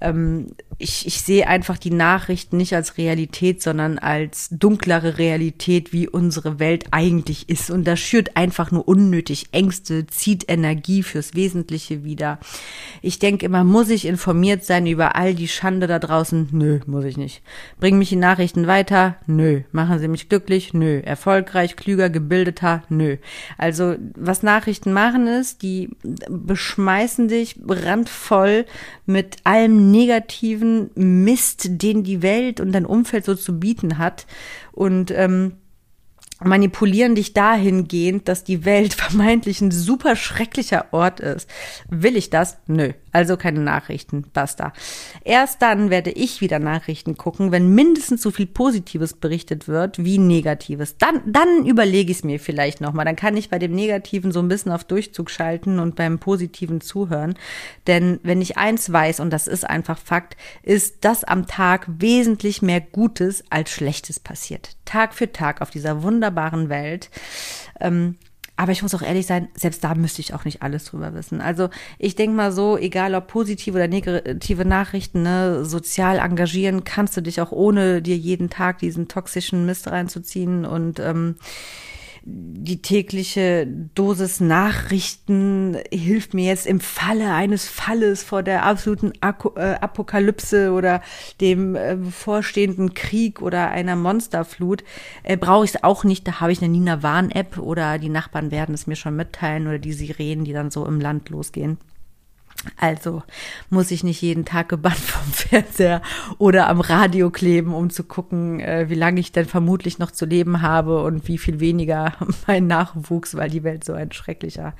ähm, 0.00 0.48
ich, 0.80 1.06
ich 1.06 1.20
sehe 1.20 1.46
einfach 1.46 1.76
die 1.76 1.90
Nachrichten 1.90 2.56
nicht 2.56 2.74
als 2.74 2.96
Realität, 2.96 3.62
sondern 3.62 3.98
als 3.98 4.48
dunklere 4.50 5.18
Realität, 5.18 5.92
wie 5.92 6.08
unsere 6.08 6.58
Welt 6.58 6.86
eigentlich 6.90 7.50
ist. 7.50 7.70
Und 7.70 7.84
das 7.84 8.00
schürt 8.00 8.36
einfach 8.36 8.70
nur 8.70 8.88
unnötig 8.88 9.48
Ängste, 9.52 10.06
zieht 10.06 10.50
Energie 10.50 11.02
fürs 11.02 11.34
Wesentliche 11.34 12.02
wieder. 12.02 12.38
Ich 13.02 13.18
denke 13.18 13.44
immer, 13.44 13.62
muss 13.62 13.90
ich 13.90 14.06
informiert 14.06 14.64
sein 14.64 14.86
über 14.86 15.16
all 15.16 15.34
die 15.34 15.48
Schande 15.48 15.86
da 15.86 15.98
draußen? 15.98 16.48
Nö, 16.50 16.80
muss 16.86 17.04
ich 17.04 17.18
nicht. 17.18 17.42
Bringen 17.78 17.98
mich 17.98 18.08
die 18.08 18.16
Nachrichten 18.16 18.66
weiter? 18.66 19.16
Nö. 19.26 19.60
Machen 19.72 19.98
sie 19.98 20.08
mich 20.08 20.30
glücklich? 20.30 20.72
Nö. 20.72 21.00
Erfolgreich, 21.00 21.76
klüger, 21.76 22.08
gebildeter? 22.08 22.84
Nö. 22.88 23.18
Also, 23.58 23.96
was 24.16 24.42
Nachrichten 24.42 24.94
machen 24.94 25.26
ist, 25.26 25.60
die 25.60 25.90
beschmeißen 26.30 27.28
dich 27.28 27.56
randvoll 27.68 28.64
mit 29.04 29.36
allem 29.44 29.89
negativen 29.90 30.90
Mist, 30.94 31.82
den 31.82 32.04
die 32.04 32.22
Welt 32.22 32.60
und 32.60 32.72
dein 32.72 32.86
Umfeld 32.86 33.24
so 33.24 33.34
zu 33.34 33.58
bieten 33.58 33.98
hat. 33.98 34.26
Und 34.72 35.10
ähm, 35.10 35.52
manipulieren 36.42 37.14
dich 37.14 37.32
dahingehend, 37.32 38.28
dass 38.28 38.44
die 38.44 38.64
Welt 38.64 38.94
vermeintlich 38.94 39.60
ein 39.60 39.70
super 39.70 40.16
schrecklicher 40.16 40.86
Ort 40.92 41.20
ist. 41.20 41.48
Will 41.88 42.16
ich 42.16 42.30
das? 42.30 42.58
Nö. 42.66 42.92
Also 43.12 43.36
keine 43.36 43.60
Nachrichten. 43.60 44.24
Basta. 44.32 44.72
Erst 45.24 45.62
dann 45.62 45.90
werde 45.90 46.10
ich 46.10 46.40
wieder 46.40 46.58
Nachrichten 46.58 47.16
gucken, 47.16 47.50
wenn 47.52 47.74
mindestens 47.74 48.22
so 48.22 48.30
viel 48.30 48.46
Positives 48.46 49.14
berichtet 49.14 49.68
wird 49.68 50.04
wie 50.04 50.18
Negatives. 50.18 50.96
Dann, 50.98 51.20
dann 51.26 51.66
überlege 51.66 52.12
ich 52.12 52.18
es 52.18 52.24
mir 52.24 52.38
vielleicht 52.38 52.80
nochmal. 52.80 53.04
Dann 53.04 53.16
kann 53.16 53.36
ich 53.36 53.50
bei 53.50 53.58
dem 53.58 53.72
Negativen 53.72 54.32
so 54.32 54.40
ein 54.40 54.48
bisschen 54.48 54.72
auf 54.72 54.84
Durchzug 54.84 55.30
schalten 55.30 55.78
und 55.78 55.96
beim 55.96 56.18
Positiven 56.18 56.80
zuhören. 56.80 57.34
Denn 57.86 58.20
wenn 58.22 58.40
ich 58.40 58.56
eins 58.56 58.92
weiß, 58.92 59.20
und 59.20 59.30
das 59.30 59.46
ist 59.46 59.68
einfach 59.68 59.98
Fakt, 59.98 60.36
ist, 60.62 61.04
dass 61.04 61.24
am 61.24 61.46
Tag 61.46 61.86
wesentlich 61.88 62.62
mehr 62.62 62.80
Gutes 62.80 63.44
als 63.50 63.70
Schlechtes 63.70 64.20
passiert. 64.20 64.76
Tag 64.84 65.14
für 65.14 65.32
Tag 65.32 65.60
auf 65.60 65.70
dieser 65.70 66.02
wunderbaren 66.02 66.68
Welt. 66.68 67.10
Ähm, 67.80 68.16
aber 68.60 68.72
ich 68.72 68.82
muss 68.82 68.94
auch 68.94 69.00
ehrlich 69.00 69.26
sein, 69.26 69.48
selbst 69.54 69.82
da 69.82 69.94
müsste 69.94 70.20
ich 70.20 70.34
auch 70.34 70.44
nicht 70.44 70.60
alles 70.60 70.84
drüber 70.84 71.14
wissen. 71.14 71.40
Also 71.40 71.70
ich 71.98 72.14
denke 72.14 72.36
mal 72.36 72.52
so, 72.52 72.76
egal 72.76 73.14
ob 73.14 73.26
positive 73.26 73.74
oder 73.74 73.88
negative 73.88 74.66
Nachrichten, 74.66 75.22
ne, 75.22 75.64
sozial 75.64 76.18
engagieren 76.18 76.84
kannst 76.84 77.16
du 77.16 77.22
dich 77.22 77.40
auch 77.40 77.52
ohne 77.52 78.02
dir 78.02 78.18
jeden 78.18 78.50
Tag 78.50 78.76
diesen 78.76 79.08
toxischen 79.08 79.64
Mist 79.64 79.88
reinzuziehen 79.88 80.66
und 80.66 81.00
ähm, 81.00 81.36
die 82.22 82.82
tägliche 82.82 83.66
Dosis 83.94 84.40
Nachrichten 84.40 85.78
hilft 85.90 86.34
mir 86.34 86.46
jetzt 86.46 86.66
im 86.66 86.80
Falle 86.80 87.32
eines 87.32 87.68
Falles 87.68 88.22
vor 88.22 88.42
der 88.42 88.64
absoluten 88.64 89.12
äh, 89.22 89.60
Apokalypse 89.80 90.72
oder 90.72 91.02
dem 91.40 91.74
äh, 91.74 91.96
bevorstehenden 91.96 92.94
Krieg 92.94 93.40
oder 93.40 93.70
einer 93.70 93.96
Monsterflut. 93.96 94.84
Äh, 95.22 95.36
Brauche 95.36 95.64
ich 95.64 95.74
es 95.74 95.82
auch 95.82 96.04
nicht. 96.04 96.28
Da 96.28 96.40
habe 96.40 96.52
ich 96.52 96.60
eine 96.60 96.70
Nina 96.70 97.02
Warn-App 97.02 97.58
oder 97.58 97.98
die 97.98 98.10
Nachbarn 98.10 98.50
werden 98.50 98.74
es 98.74 98.86
mir 98.86 98.96
schon 98.96 99.16
mitteilen 99.16 99.66
oder 99.66 99.78
die 99.78 99.92
Sirenen, 99.92 100.44
die 100.44 100.52
dann 100.52 100.70
so 100.70 100.84
im 100.84 101.00
Land 101.00 101.30
losgehen. 101.30 101.78
Also 102.76 103.22
muss 103.70 103.90
ich 103.90 104.04
nicht 104.04 104.20
jeden 104.20 104.44
Tag 104.44 104.68
gebannt 104.68 104.98
vom 104.98 105.32
Fernseher 105.32 106.02
oder 106.38 106.68
am 106.68 106.80
Radio 106.80 107.30
kleben, 107.30 107.72
um 107.74 107.90
zu 107.90 108.04
gucken, 108.04 108.60
äh, 108.60 108.88
wie 108.88 108.94
lange 108.94 109.20
ich 109.20 109.32
denn 109.32 109.46
vermutlich 109.46 109.98
noch 109.98 110.10
zu 110.10 110.26
leben 110.26 110.62
habe 110.62 111.02
und 111.02 111.26
wie 111.28 111.38
viel 111.38 111.60
weniger 111.60 112.12
mein 112.46 112.66
Nachwuchs, 112.66 113.34
weil 113.34 113.50
die 113.50 113.64
Welt 113.64 113.84
so 113.84 113.92
ein 113.92 114.12
schrecklicher 114.12 114.74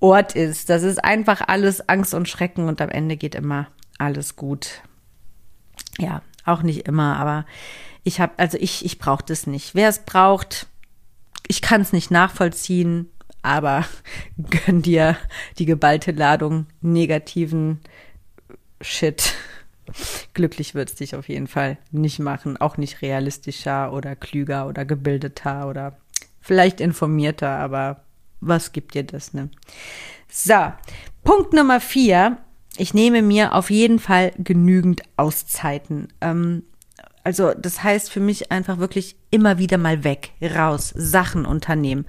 Ort 0.00 0.34
ist. 0.34 0.70
Das 0.70 0.82
ist 0.82 1.04
einfach 1.04 1.42
alles 1.46 1.88
Angst 1.88 2.14
und 2.14 2.28
Schrecken 2.28 2.66
und 2.66 2.80
am 2.80 2.88
Ende 2.88 3.16
geht 3.16 3.34
immer 3.34 3.68
alles 3.98 4.36
gut. 4.36 4.82
Ja, 5.98 6.22
auch 6.44 6.62
nicht 6.62 6.88
immer, 6.88 7.16
aber 7.16 7.46
ich 8.04 8.20
habe, 8.20 8.32
also 8.36 8.58
ich, 8.58 8.84
ich 8.84 8.98
brauche 8.98 9.24
das 9.24 9.46
nicht. 9.46 9.74
Wer 9.74 9.88
es 9.88 10.00
braucht, 10.00 10.66
ich 11.46 11.62
kann 11.62 11.82
es 11.82 11.92
nicht 11.92 12.10
nachvollziehen 12.10 13.08
aber 13.42 13.84
gönn 14.66 14.82
dir 14.82 15.16
die 15.58 15.66
geballte 15.66 16.12
Ladung 16.12 16.66
negativen 16.80 17.80
Shit. 18.80 19.34
Glücklich 20.34 20.74
wird's 20.74 20.94
dich 20.94 21.14
auf 21.14 21.28
jeden 21.28 21.46
Fall 21.46 21.78
nicht 21.90 22.18
machen, 22.18 22.56
auch 22.56 22.76
nicht 22.76 23.02
realistischer 23.02 23.92
oder 23.92 24.16
klüger 24.16 24.66
oder 24.66 24.84
gebildeter 24.84 25.68
oder 25.68 25.98
vielleicht 26.40 26.80
informierter, 26.80 27.50
aber 27.50 28.04
was 28.40 28.72
gibt 28.72 28.94
dir 28.94 29.04
das, 29.04 29.34
ne? 29.34 29.50
So, 30.28 30.72
Punkt 31.24 31.52
Nummer 31.52 31.80
vier. 31.80 32.38
Ich 32.76 32.94
nehme 32.94 33.22
mir 33.22 33.54
auf 33.54 33.70
jeden 33.70 33.98
Fall 33.98 34.32
genügend 34.38 35.02
Auszeiten. 35.16 36.08
Ähm, 36.20 36.64
also 37.24 37.52
das 37.54 37.82
heißt 37.82 38.10
für 38.10 38.20
mich 38.20 38.50
einfach 38.50 38.78
wirklich 38.78 39.16
immer 39.30 39.58
wieder 39.58 39.78
mal 39.78 40.04
weg, 40.04 40.32
raus, 40.42 40.92
Sachen 40.96 41.46
unternehmen, 41.46 42.06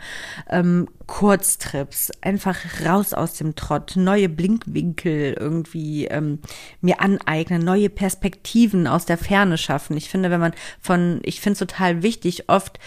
ähm, 0.50 0.90
Kurztrips, 1.06 2.12
einfach 2.22 2.58
raus 2.86 3.14
aus 3.14 3.34
dem 3.34 3.56
Trott, 3.56 3.94
neue 3.96 4.30
Blinkwinkel 4.30 5.36
irgendwie 5.40 6.06
ähm, 6.06 6.40
mir 6.82 7.02
aneignen, 7.02 7.64
neue 7.64 7.90
Perspektiven 7.90 8.88
aus 8.88 9.06
der 9.06 9.18
Ferne 9.18 9.58
schaffen. 9.58 9.96
Ich 9.98 10.10
finde, 10.10 10.32
wenn 10.32 10.40
man 10.40 10.54
von, 10.80 11.20
ich 11.24 11.42
finde 11.42 11.54
es 11.54 11.60
total 11.60 12.04
wichtig, 12.04 12.50
oft 12.50 12.80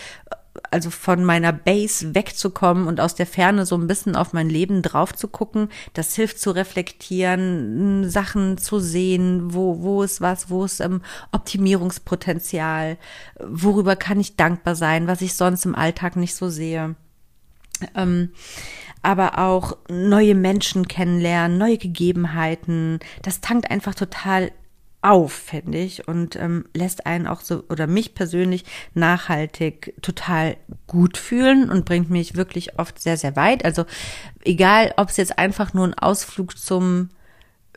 also 0.70 0.90
von 0.90 1.25
meiner 1.25 1.52
Base 1.52 2.14
wegzukommen 2.14 2.86
und 2.86 3.00
aus 3.00 3.14
der 3.14 3.26
Ferne 3.26 3.66
so 3.66 3.76
ein 3.76 3.86
bisschen 3.86 4.16
auf 4.16 4.32
mein 4.32 4.48
Leben 4.48 4.82
drauf 4.82 5.14
zu 5.14 5.28
gucken, 5.28 5.68
das 5.94 6.14
hilft 6.14 6.40
zu 6.40 6.50
reflektieren, 6.50 8.08
Sachen 8.08 8.58
zu 8.58 8.78
sehen, 8.80 9.54
wo, 9.54 9.82
wo 9.82 10.02
ist 10.02 10.20
was, 10.20 10.50
wo 10.50 10.64
ist 10.64 10.80
ähm, 10.80 11.02
Optimierungspotenzial, 11.32 12.98
worüber 13.40 13.96
kann 13.96 14.20
ich 14.20 14.36
dankbar 14.36 14.75
sein, 14.75 15.06
was 15.06 15.22
ich 15.22 15.34
sonst 15.34 15.64
im 15.64 15.75
Alltag 15.75 16.16
nicht 16.16 16.34
so 16.34 16.48
sehe. 16.48 16.96
Ähm, 17.94 18.30
aber 19.02 19.38
auch 19.38 19.76
neue 19.88 20.34
Menschen 20.34 20.88
kennenlernen, 20.88 21.58
neue 21.58 21.78
Gegebenheiten. 21.78 22.98
Das 23.22 23.40
tankt 23.40 23.70
einfach 23.70 23.94
total 23.94 24.50
auf, 25.02 25.32
finde 25.32 25.78
ich, 25.78 26.08
und 26.08 26.36
ähm, 26.36 26.64
lässt 26.74 27.06
einen 27.06 27.26
auch 27.26 27.40
so 27.40 27.64
oder 27.68 27.86
mich 27.86 28.14
persönlich 28.14 28.64
nachhaltig 28.94 29.94
total 30.02 30.56
gut 30.86 31.16
fühlen 31.16 31.70
und 31.70 31.84
bringt 31.84 32.10
mich 32.10 32.36
wirklich 32.36 32.78
oft 32.78 33.00
sehr, 33.00 33.16
sehr 33.16 33.36
weit. 33.36 33.64
Also 33.64 33.84
egal, 34.44 34.92
ob 34.96 35.08
es 35.10 35.16
jetzt 35.16 35.38
einfach 35.38 35.74
nur 35.74 35.86
ein 35.86 35.94
Ausflug 35.94 36.58
zum 36.58 37.10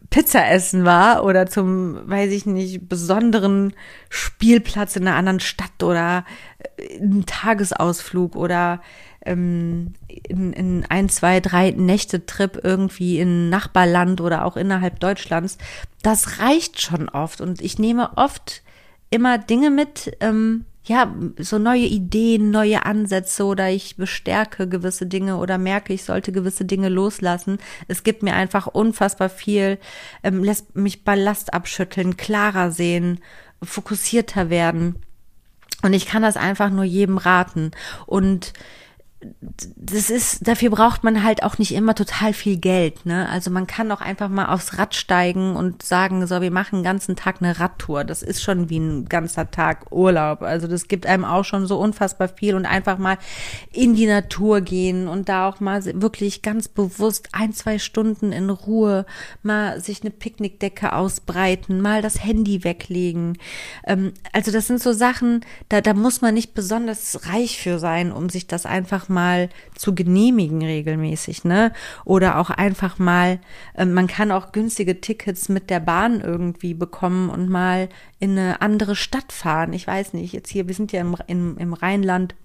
Pizza 0.10 0.50
essen 0.50 0.86
war 0.86 1.24
oder 1.24 1.46
zum, 1.46 2.10
weiß 2.10 2.32
ich 2.32 2.46
nicht, 2.46 2.90
besonderen 2.90 3.74
Spielplatz 4.10 4.96
in 4.96 5.08
einer 5.08 5.18
anderen 5.18 5.40
Stadt 5.40 5.84
oder 5.84 6.26
äh, 6.78 6.98
ein 6.98 7.26
Tagesausflug 7.26 8.36
oder 8.36 8.82
ähm, 9.26 9.94
in, 10.08 10.54
in 10.54 10.86
ein, 10.90 11.10
zwei, 11.10 11.40
drei 11.40 11.72
Nächte 11.72 12.26
Trip 12.26 12.60
irgendwie 12.64 13.20
in 13.20 13.50
Nachbarland 13.50 14.22
oder 14.22 14.46
auch 14.46 14.58
innerhalb 14.58 15.00
Deutschlands, 15.00 15.58
das 16.02 16.40
reicht 16.40 16.82
schon 16.82 17.10
oft. 17.10 17.42
Und 17.42 17.62
ich 17.62 17.80
nehme 17.80 18.18
oft 18.18 18.64
immer 19.10 19.38
Dinge 19.38 19.70
mit, 19.70 20.16
ähm, 20.20 20.66
ja, 20.86 21.14
so 21.38 21.60
neue 21.60 21.86
Ideen, 21.86 22.50
neue 22.50 22.86
Ansätze 22.86 23.46
oder 23.46 23.70
ich 23.70 23.98
bestärke 23.98 24.68
gewisse 24.68 25.06
Dinge 25.06 25.38
oder 25.38 25.58
merke, 25.58 25.94
ich 25.94 26.04
sollte 26.04 26.32
gewisse 26.32 26.66
Dinge 26.66 26.90
loslassen. 26.90 27.60
Es 27.88 28.04
gibt 28.04 28.24
mir 28.24 28.34
einfach 28.34 28.66
unfassbar 28.66 29.30
viel, 29.30 29.78
ähm, 30.24 30.44
lässt 30.44 30.76
mich 30.76 31.04
Ballast 31.04 31.54
abschütteln, 31.54 32.18
klarer 32.18 32.72
sehen, 32.72 33.20
fokussierter 33.62 34.50
werden. 34.50 34.96
Und 35.84 35.94
ich 35.94 36.06
kann 36.06 36.24
das 36.24 36.38
einfach 36.38 36.70
nur 36.72 36.84
jedem 36.86 37.18
raten. 37.18 37.72
Und 38.06 38.54
das 39.22 40.10
ist, 40.10 40.48
dafür 40.48 40.70
braucht 40.70 41.04
man 41.04 41.24
halt 41.24 41.44
auch 41.44 41.58
nicht 41.58 41.74
immer 41.74 41.94
total 41.94 42.32
viel 42.32 42.56
Geld, 42.56 43.06
ne? 43.06 43.28
Also 43.28 43.52
man 43.52 43.68
kann 43.68 43.92
auch 43.92 44.00
einfach 44.00 44.30
mal 44.30 44.46
aufs 44.46 44.78
Rad 44.78 44.96
steigen 44.96 45.58
und 45.58 45.84
sagen, 45.84 46.26
so, 46.26 46.42
wir 46.42 46.52
machen 46.52 46.78
den 46.78 46.84
ganzen 46.84 47.18
Tag 47.18 47.42
eine 47.42 47.60
Radtour. 47.60 48.06
Das 48.06 48.24
ist 48.24 48.42
schon 48.42 48.70
wie 48.70 48.80
ein 48.80 49.10
ganzer 49.10 49.52
Tag 49.52 49.92
Urlaub. 49.92 50.42
Also 50.42 50.68
das 50.68 50.88
gibt 50.88 51.06
einem 51.06 51.26
auch 51.26 51.44
schon 51.44 51.68
so 51.68 51.78
unfassbar 51.78 52.30
viel 52.30 52.56
und 52.56 52.66
einfach 52.66 52.98
mal 52.98 53.18
in 53.74 53.94
die 53.94 54.06
Natur 54.06 54.62
gehen 54.62 55.10
und 55.10 55.28
da 55.28 55.50
auch 55.50 55.60
mal 55.60 55.84
wirklich 56.02 56.42
ganz 56.42 56.70
bewusst 56.70 57.30
ein, 57.34 57.52
zwei 57.52 57.78
Stunden 57.78 58.32
in 58.32 58.50
Ruhe 58.50 59.06
mal 59.44 59.82
sich 59.82 60.02
eine 60.02 60.12
Picknickdecke 60.12 60.94
ausbreiten, 60.94 61.82
mal 61.82 62.02
das 62.02 62.24
Handy 62.24 62.64
weglegen. 62.64 63.38
Ähm, 63.86 64.14
also 64.32 64.52
das 64.52 64.68
sind 64.68 64.82
so 64.82 64.94
Sachen, 64.94 65.42
da, 65.68 65.82
da 65.82 65.94
muss 65.94 66.22
man 66.22 66.34
nicht 66.34 66.54
besonders 66.54 67.28
reich 67.28 67.62
für 67.62 67.80
sein, 67.80 68.14
um 68.14 68.30
sich 68.30 68.48
das 68.48 68.66
einfach 68.66 69.09
mal 69.10 69.50
zu 69.76 69.94
genehmigen 69.96 70.62
regelmäßig, 70.62 71.44
ne? 71.44 71.74
Oder 72.06 72.40
auch 72.40 72.50
einfach 72.50 73.00
mal, 73.00 73.40
äh, 73.76 73.86
man 73.86 74.08
kann 74.08 74.32
auch 74.32 74.52
günstige 74.52 75.02
Tickets 75.02 75.50
mit 75.50 75.70
der 75.70 75.80
Bahn 75.80 76.22
irgendwie 76.22 76.74
bekommen 76.74 77.30
und 77.30 77.50
mal 77.50 77.90
in 78.20 78.32
eine 78.32 78.62
andere 78.62 78.96
Stadt 78.96 79.32
fahren. 79.32 79.74
Ich 79.74 79.88
weiß 79.88 80.14
nicht, 80.14 80.34
jetzt 80.34 80.50
hier, 80.50 80.68
wir 80.68 80.76
sind 80.76 80.92
ja 80.92 81.02
im, 81.02 81.16
im, 81.28 81.58
im 81.58 81.74
Rheinland 81.74 82.36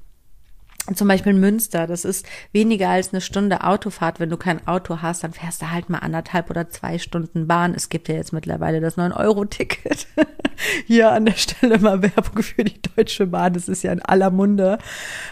zum 0.93 1.09
Beispiel 1.09 1.33
Münster, 1.33 1.87
das 1.87 2.05
ist 2.05 2.27
weniger 2.53 2.91
als 2.91 3.13
eine 3.13 3.23
Stunde 3.23 3.65
Autofahrt. 3.65 4.21
Wenn 4.21 4.29
du 4.29 4.37
kein 4.37 4.67
Auto 4.67 4.99
hast, 5.01 5.25
dann 5.25 5.33
fährst 5.33 5.63
du 5.63 5.71
halt 5.71 5.89
mal 5.89 6.01
anderthalb 6.01 6.51
oder 6.51 6.69
zwei 6.69 6.99
Stunden 6.99 7.47
Bahn. 7.47 7.75
Es 7.75 7.89
gibt 7.89 8.09
ja 8.09 8.17
jetzt 8.17 8.35
mittlerweile 8.35 8.83
das 8.83 8.99
9-Euro-Ticket. 8.99 10.07
Hier 10.87 11.11
an 11.11 11.25
der 11.25 11.35
Stelle 11.35 11.79
mal 11.79 12.03
Werbung 12.03 12.43
für 12.43 12.65
die 12.65 12.81
Deutsche 12.95 13.27
Bahn. 13.27 13.55
Das 13.55 13.69
ist 13.69 13.83
ja 13.83 13.93
in 13.93 14.03
aller 14.03 14.31
Munde. 14.31 14.79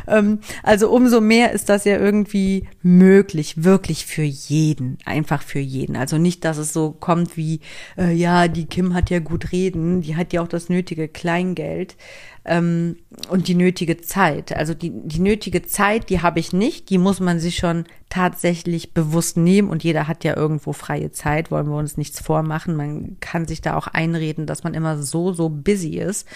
Ähm, 0.07 0.41
also 0.63 0.91
umso 0.91 1.21
mehr 1.21 1.53
ist 1.53 1.69
das 1.69 1.85
ja 1.85 1.99
irgendwie 1.99 2.67
möglich, 2.83 3.63
wirklich 3.63 4.07
für 4.07 4.23
jeden. 4.23 4.97
Einfach 5.05 5.43
für 5.43 5.61
jeden. 5.61 5.97
Also 5.97 6.17
nicht, 6.17 6.47
dass 6.47 6.57
es 6.57 6.73
so 6.73 6.93
kommt 6.93 7.37
wie, 7.37 7.61
äh, 7.99 8.13
ja, 8.13 8.49
die 8.49 8.65
Kim 8.65 8.95
hat 8.95 9.11
ja 9.11 9.19
gut 9.19 9.53
reden, 9.53 10.01
die 10.01 10.17
hat 10.17 10.33
ja 10.33 10.41
auch 10.41 10.49
das 10.49 10.71
nötige 10.71 11.09
Kleingeld 11.09 11.97
ähm, 12.45 12.97
und 13.29 13.49
die 13.49 13.55
nötige 13.55 14.01
Zeit. 14.01 14.57
Also 14.57 14.75
die, 14.75 14.91
die 14.91 15.21
nötige 15.21 15.63
Zeit, 15.63 16.11
die 16.11 16.23
habe 16.23 16.41
ich 16.41 16.53
nicht, 16.53 16.91
die 16.91 16.99
muss 16.99 17.21
man 17.21 17.39
sich 17.39 17.57
schon 17.57 17.85
tatsächlich 18.09 18.95
bewusst 18.95 19.37
nehmen 19.37 19.69
und 19.69 19.85
jeder 19.85 20.09
hat 20.09 20.25
ja 20.25 20.37
irgendwo 20.37 20.73
freie 20.73 21.13
Zeit, 21.13 21.51
wollen 21.51 21.69
wir 21.69 21.77
uns 21.77 21.97
nichts 21.97 22.21
vormachen. 22.21 22.77
Man 22.77 23.17
kann 23.21 23.47
sich 23.47 23.61
da 23.61 23.77
auch 23.77 23.87
einreden, 23.87 24.47
dass 24.47 24.65
man 24.65 24.75
immer 24.75 25.01
so, 25.03 25.33
so 25.33 25.49
busy 25.49 25.99
ist. 25.99 26.27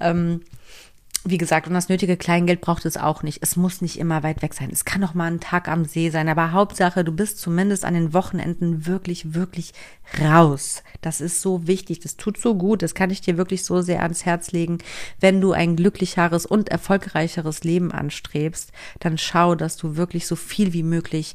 Ähm, 0.00 0.40
wie 1.24 1.38
gesagt, 1.38 1.66
und 1.66 1.74
das 1.74 1.88
nötige 1.88 2.16
Kleingeld 2.16 2.60
braucht 2.60 2.86
es 2.86 2.96
auch 2.96 3.22
nicht. 3.22 3.38
Es 3.42 3.56
muss 3.56 3.80
nicht 3.80 3.98
immer 3.98 4.22
weit 4.22 4.40
weg 4.40 4.54
sein. 4.54 4.70
Es 4.72 4.84
kann 4.84 5.02
auch 5.02 5.14
mal 5.14 5.30
ein 5.30 5.40
Tag 5.40 5.68
am 5.68 5.84
See 5.84 6.10
sein, 6.10 6.28
aber 6.28 6.52
Hauptsache, 6.52 7.04
du 7.04 7.12
bist 7.12 7.38
zumindest 7.38 7.84
an 7.84 7.94
den 7.94 8.14
Wochenenden 8.14 8.86
wirklich, 8.86 9.34
wirklich 9.34 9.72
raus. 10.22 10.82
Das 11.00 11.20
ist 11.20 11.42
so 11.42 11.66
wichtig. 11.66 12.00
Das 12.00 12.16
tut 12.16 12.38
so 12.38 12.54
gut. 12.54 12.82
Das 12.82 12.94
kann 12.94 13.10
ich 13.10 13.20
dir 13.20 13.36
wirklich 13.36 13.64
so 13.64 13.82
sehr 13.82 14.02
ans 14.02 14.24
Herz 14.24 14.52
legen. 14.52 14.78
Wenn 15.18 15.40
du 15.40 15.52
ein 15.52 15.76
glücklicheres 15.76 16.46
und 16.46 16.68
erfolgreicheres 16.68 17.64
Leben 17.64 17.90
anstrebst, 17.90 18.72
dann 19.00 19.18
schau, 19.18 19.54
dass 19.54 19.76
du 19.76 19.96
wirklich 19.96 20.26
so 20.26 20.36
viel 20.36 20.72
wie 20.72 20.84
möglich 20.84 21.34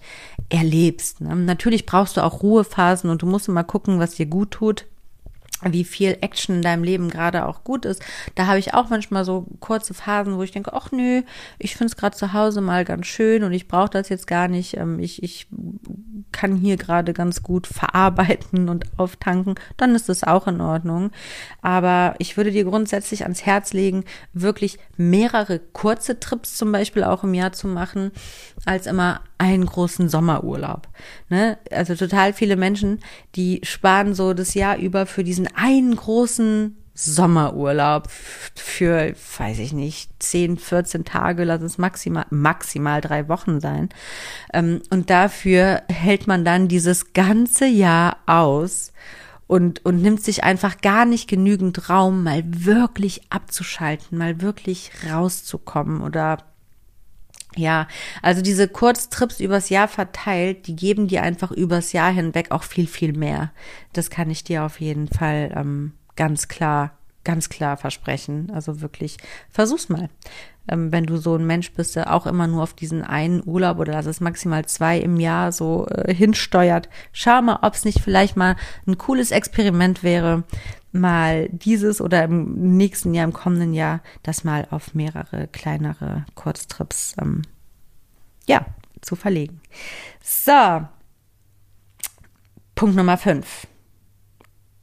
erlebst. 0.50 1.22
Ne? 1.22 1.36
Natürlich 1.36 1.86
brauchst 1.86 2.18
du 2.18 2.22
auch 2.22 2.42
Ruhephasen 2.42 3.10
und 3.10 3.22
du 3.22 3.26
musst 3.26 3.48
immer 3.48 3.64
gucken, 3.64 4.00
was 4.00 4.16
dir 4.16 4.28
gut 4.28 4.52
tut 4.52 4.86
wie 5.62 5.84
viel 5.84 6.18
Action 6.22 6.56
in 6.58 6.62
deinem 6.62 6.84
Leben 6.84 7.10
gerade 7.10 7.46
auch 7.46 7.64
gut 7.64 7.86
ist. 7.86 8.04
Da 8.36 8.48
habe 8.48 8.60
ich 8.60 8.74
auch 8.74 8.90
manchmal 8.90 9.24
so 9.26 9.46
kurze 9.60 9.94
Phasen, 9.94 10.38
wo 10.38 10.44
ich 10.44 10.52
denke, 10.52 10.74
ach 10.74 10.92
nö, 10.92 11.22
ich 11.60 11.76
finde 11.76 11.92
es 11.92 11.98
gerade 11.98 12.18
zu 12.18 12.34
Hause 12.34 12.62
mal 12.62 12.86
ganz 12.86 13.08
schön 13.08 13.44
und 13.44 13.54
ich 13.54 13.68
brauche 13.68 13.90
das 13.90 14.10
jetzt 14.10 14.28
gar 14.28 14.48
nicht. 14.48 14.78
Ähm, 14.78 15.00
ich, 15.00 15.24
ich 15.24 15.48
kann 16.32 16.56
hier 16.56 16.78
gerade 16.78 17.14
ganz 17.14 17.44
gut 17.44 17.68
verarbeiten 17.68 18.70
und 18.70 18.86
auftanken. 18.98 19.56
Dann 19.78 19.96
ist 19.96 20.10
das 20.10 20.24
auch 20.24 20.48
in 20.48 20.62
Ordnung. 20.62 21.12
Aber 21.62 22.16
ich 22.18 22.36
würde 22.36 22.52
dir 22.52 22.66
grundsätzlich 22.66 23.24
ans 23.24 23.46
Herz 23.46 23.74
legen, 23.74 24.04
wirklich 24.34 24.80
mehrere 24.98 25.60
kurze 25.60 26.20
Trips 26.20 26.58
zum 26.58 26.72
Beispiel 26.72 27.04
auch 27.04 27.24
im 27.24 27.34
Jahr 27.34 27.54
zu 27.54 27.68
machen, 27.68 28.12
als 28.66 28.88
immer 28.88 29.22
einen 29.38 29.66
großen 29.66 30.10
Sommerurlaub. 30.10 30.88
Ne? 31.30 31.58
Also 31.72 31.96
total 31.96 32.34
viele 32.34 32.56
Menschen, 32.56 33.00
die 33.36 33.60
sparen 33.64 34.14
so 34.14 34.34
das 34.34 34.54
Jahr 34.54 34.78
über 34.78 35.06
für 35.06 35.24
diesen 35.24 35.43
einen 35.48 35.96
großen 35.96 36.78
Sommerurlaub 36.96 38.08
für, 38.56 39.14
weiß 39.38 39.60
ich 39.60 39.74
nicht, 39.74 40.12
10, 40.20 40.58
14 40.58 41.06
Tage, 41.06 41.44
lass 41.44 41.62
es 41.62 41.78
maximal, 41.78 42.26
maximal 42.30 43.02
drei 43.02 43.28
Wochen 43.30 43.60
sein. 43.60 43.90
Ähm, 44.54 44.82
und 44.92 45.10
dafür 45.10 45.82
hält 45.90 46.28
man 46.28 46.46
dann 46.46 46.68
dieses 46.68 47.14
ganze 47.14 47.66
Jahr 47.66 48.18
aus 48.28 48.94
und, 49.48 49.84
und 49.86 50.02
nimmt 50.02 50.24
sich 50.24 50.44
einfach 50.44 50.82
gar 50.82 51.06
nicht 51.06 51.28
genügend 51.28 51.90
Raum, 51.90 52.24
mal 52.24 52.44
wirklich 52.46 53.22
abzuschalten, 53.30 54.18
mal 54.18 54.42
wirklich 54.42 54.92
rauszukommen 55.12 56.02
oder 56.02 56.38
ja, 57.56 57.88
also 58.22 58.42
diese 58.42 58.68
Kurztrips 58.68 59.40
übers 59.40 59.70
Jahr 59.70 59.88
verteilt, 59.88 60.68
die 60.68 60.76
geben 60.76 61.08
dir 61.08 61.24
einfach 61.24 61.52
übers 61.52 61.94
Jahr 61.94 62.12
hinweg 62.12 62.52
auch 62.52 62.64
viel, 62.64 62.88
viel 62.88 63.14
mehr. 63.14 63.52
Das 63.94 64.10
kann 64.10 64.30
ich 64.30 64.44
dir 64.44 64.64
auf 64.64 64.80
jeden 64.80 65.08
Fall 65.08 65.52
ähm, 65.56 65.94
ganz 66.16 66.48
klar, 66.48 66.98
ganz 67.24 67.50
klar 67.50 67.78
versprechen. 67.78 68.52
Also 68.54 68.82
wirklich, 68.82 69.18
versuch's 69.50 69.90
mal. 69.90 70.10
Ähm, 70.68 70.92
wenn 70.92 71.06
du 71.06 71.18
so 71.18 71.36
ein 71.36 71.46
Mensch 71.46 71.74
bist, 71.74 71.96
der 71.96 72.14
auch 72.14 72.26
immer 72.26 72.48
nur 72.48 72.64
auf 72.64 72.74
diesen 72.74 73.04
einen 73.04 73.44
Urlaub 73.46 73.80
oder 73.80 73.94
das 73.94 74.06
ist 74.06 74.22
maximal 74.22 74.66
zwei 74.66 74.98
im 74.98 75.20
Jahr 75.20 75.52
so 75.52 75.88
äh, 75.88 76.14
hinsteuert, 76.14 76.88
schau 77.12 77.42
mal, 77.42 77.60
ob 77.62 77.74
es 77.74 77.84
nicht 77.84 78.00
vielleicht 78.00 78.38
mal 78.38 78.56
ein 78.88 78.98
cooles 78.98 79.32
Experiment 79.32 80.04
wäre, 80.04 80.44
mal 80.94 81.50
dieses 81.50 82.00
oder 82.00 82.24
im 82.24 82.78
nächsten 82.78 83.14
Jahr, 83.14 83.26
im 83.26 83.34
kommenden 83.34 83.74
Jahr, 83.74 84.02
das 84.22 84.44
mal 84.44 84.68
auf 84.70 84.94
mehrere 84.94 85.48
kleinere 85.48 86.26
Kurztrips, 86.36 87.16
ähm, 87.20 87.42
ja, 88.48 88.66
zu 89.02 89.16
verlegen. 89.16 89.60
So, 90.22 90.88
Punkt 92.76 92.96
Nummer 92.96 93.18
fünf. 93.18 93.68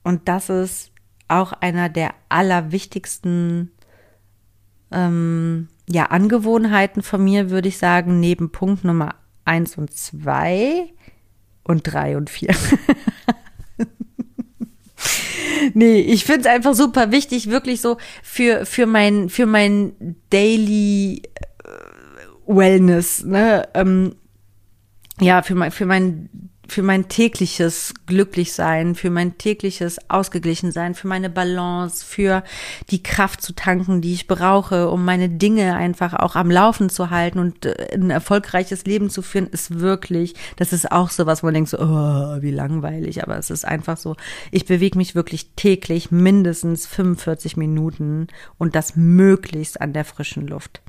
Und 0.02 0.28
das 0.28 0.48
ist 0.48 0.90
auch 1.28 1.52
einer 1.52 1.88
der 1.88 2.14
allerwichtigsten 2.28 3.70
ähm, 4.90 5.68
ja, 5.88 6.06
Angewohnheiten 6.06 7.02
von 7.02 7.22
mir, 7.22 7.50
würde 7.50 7.68
ich 7.68 7.78
sagen, 7.78 8.20
neben 8.20 8.50
Punkt 8.50 8.84
Nummer 8.84 9.14
eins 9.44 9.76
und 9.76 9.92
zwei 9.92 10.92
und 11.62 11.82
drei 11.84 12.16
und 12.16 12.30
vier. 12.30 12.54
nee, 15.74 16.00
ich 16.00 16.24
finde 16.24 16.40
es 16.40 16.46
einfach 16.46 16.74
super 16.74 17.10
wichtig, 17.10 17.50
wirklich 17.50 17.80
so 17.80 17.96
für, 18.22 18.66
für 18.66 18.86
mein, 18.86 19.28
für 19.28 19.46
mein 19.46 20.16
Daily 20.30 21.22
äh, 21.64 21.68
Wellness, 22.46 23.24
ne? 23.24 23.68
Ähm, 23.74 24.16
ja, 25.20 25.42
für 25.42 25.54
mein, 25.54 25.70
für 25.70 25.86
mein 25.86 26.30
für 26.70 26.82
mein 26.82 27.08
tägliches 27.08 27.94
Glücklichsein, 28.06 28.94
für 28.94 29.10
mein 29.10 29.36
tägliches 29.38 29.98
Ausgeglichensein, 30.08 30.94
für 30.94 31.08
meine 31.08 31.28
Balance, 31.28 32.04
für 32.04 32.44
die 32.90 33.02
Kraft 33.02 33.42
zu 33.42 33.54
tanken, 33.54 34.00
die 34.00 34.12
ich 34.12 34.28
brauche, 34.28 34.88
um 34.88 35.04
meine 35.04 35.28
Dinge 35.28 35.74
einfach 35.74 36.14
auch 36.14 36.36
am 36.36 36.48
Laufen 36.48 36.88
zu 36.88 37.10
halten 37.10 37.40
und 37.40 37.66
äh, 37.66 37.88
ein 37.92 38.10
erfolgreiches 38.10 38.84
Leben 38.84 39.10
zu 39.10 39.20
führen, 39.20 39.48
ist 39.48 39.80
wirklich, 39.80 40.34
das 40.56 40.72
ist 40.72 40.92
auch 40.92 41.10
so 41.10 41.26
was, 41.26 41.42
wo 41.42 41.48
man 41.48 41.54
denkt 41.54 41.70
so, 41.70 41.78
oh, 41.80 42.40
wie 42.40 42.52
langweilig, 42.52 43.24
aber 43.24 43.36
es 43.36 43.50
ist 43.50 43.64
einfach 43.64 43.96
so, 43.96 44.14
ich 44.52 44.64
bewege 44.64 44.96
mich 44.96 45.16
wirklich 45.16 45.50
täglich 45.56 46.12
mindestens 46.12 46.86
45 46.86 47.56
Minuten 47.56 48.28
und 48.58 48.76
das 48.76 48.94
möglichst 48.94 49.80
an 49.80 49.92
der 49.92 50.04
frischen 50.04 50.46
Luft. 50.46 50.82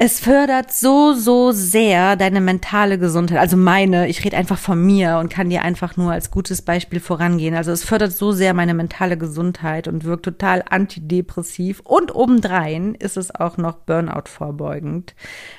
Es 0.00 0.20
fördert 0.20 0.70
so, 0.70 1.12
so 1.12 1.50
sehr 1.50 2.14
deine 2.14 2.40
mentale 2.40 3.00
Gesundheit. 3.00 3.40
Also 3.40 3.56
meine, 3.56 4.06
ich 4.06 4.24
rede 4.24 4.36
einfach 4.36 4.56
von 4.56 4.80
mir 4.80 5.18
und 5.18 5.28
kann 5.28 5.50
dir 5.50 5.62
einfach 5.62 5.96
nur 5.96 6.12
als 6.12 6.30
gutes 6.30 6.62
Beispiel 6.62 7.00
vorangehen. 7.00 7.56
Also 7.56 7.72
es 7.72 7.82
fördert 7.82 8.12
so 8.12 8.30
sehr 8.30 8.54
meine 8.54 8.74
mentale 8.74 9.18
Gesundheit 9.18 9.88
und 9.88 10.04
wirkt 10.04 10.24
total 10.24 10.62
antidepressiv. 10.70 11.80
Und 11.80 12.14
obendrein 12.14 12.94
ist 12.94 13.16
es 13.16 13.34
auch 13.34 13.56
noch 13.56 13.78
Burnout 13.78 14.28
vorbeugend. 14.28 15.16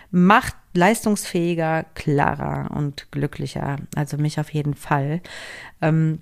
Macht 0.10 0.56
leistungsfähiger, 0.73 1.84
klarer 1.93 2.71
und 2.73 3.12
glücklicher. 3.12 3.75
Also 3.97 4.15
mich 4.15 4.39
auf 4.39 4.54
jeden 4.54 4.75
Fall. 4.75 5.19
Ähm, 5.82 6.19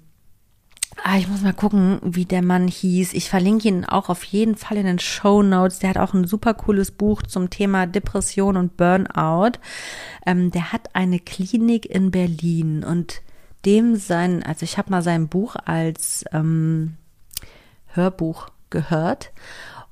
Ah, 1.03 1.17
ich 1.17 1.27
muss 1.27 1.41
mal 1.41 1.53
gucken, 1.53 1.99
wie 2.03 2.25
der 2.25 2.41
Mann 2.41 2.67
hieß. 2.67 3.13
Ich 3.13 3.29
verlinke 3.29 3.67
ihn 3.67 3.85
auch 3.85 4.09
auf 4.09 4.23
jeden 4.23 4.55
Fall 4.55 4.77
in 4.77 4.85
den 4.85 4.99
Show 4.99 5.43
Notes. 5.43 5.79
Der 5.79 5.91
hat 5.91 5.97
auch 5.97 6.13
ein 6.13 6.25
super 6.25 6.53
cooles 6.53 6.91
Buch 6.91 7.23
zum 7.23 7.49
Thema 7.49 7.85
Depression 7.85 8.57
und 8.57 8.77
Burnout. 8.77 9.59
Ähm, 10.25 10.51
der 10.51 10.73
hat 10.73 10.95
eine 10.95 11.19
Klinik 11.19 11.85
in 11.85 12.11
Berlin 12.11 12.83
und 12.83 13.21
dem 13.65 13.95
sein, 13.95 14.43
also 14.43 14.63
ich 14.63 14.77
habe 14.77 14.91
mal 14.91 15.01
sein 15.01 15.27
Buch 15.27 15.55
als 15.65 16.25
ähm, 16.31 16.95
Hörbuch 17.87 18.49
gehört 18.69 19.31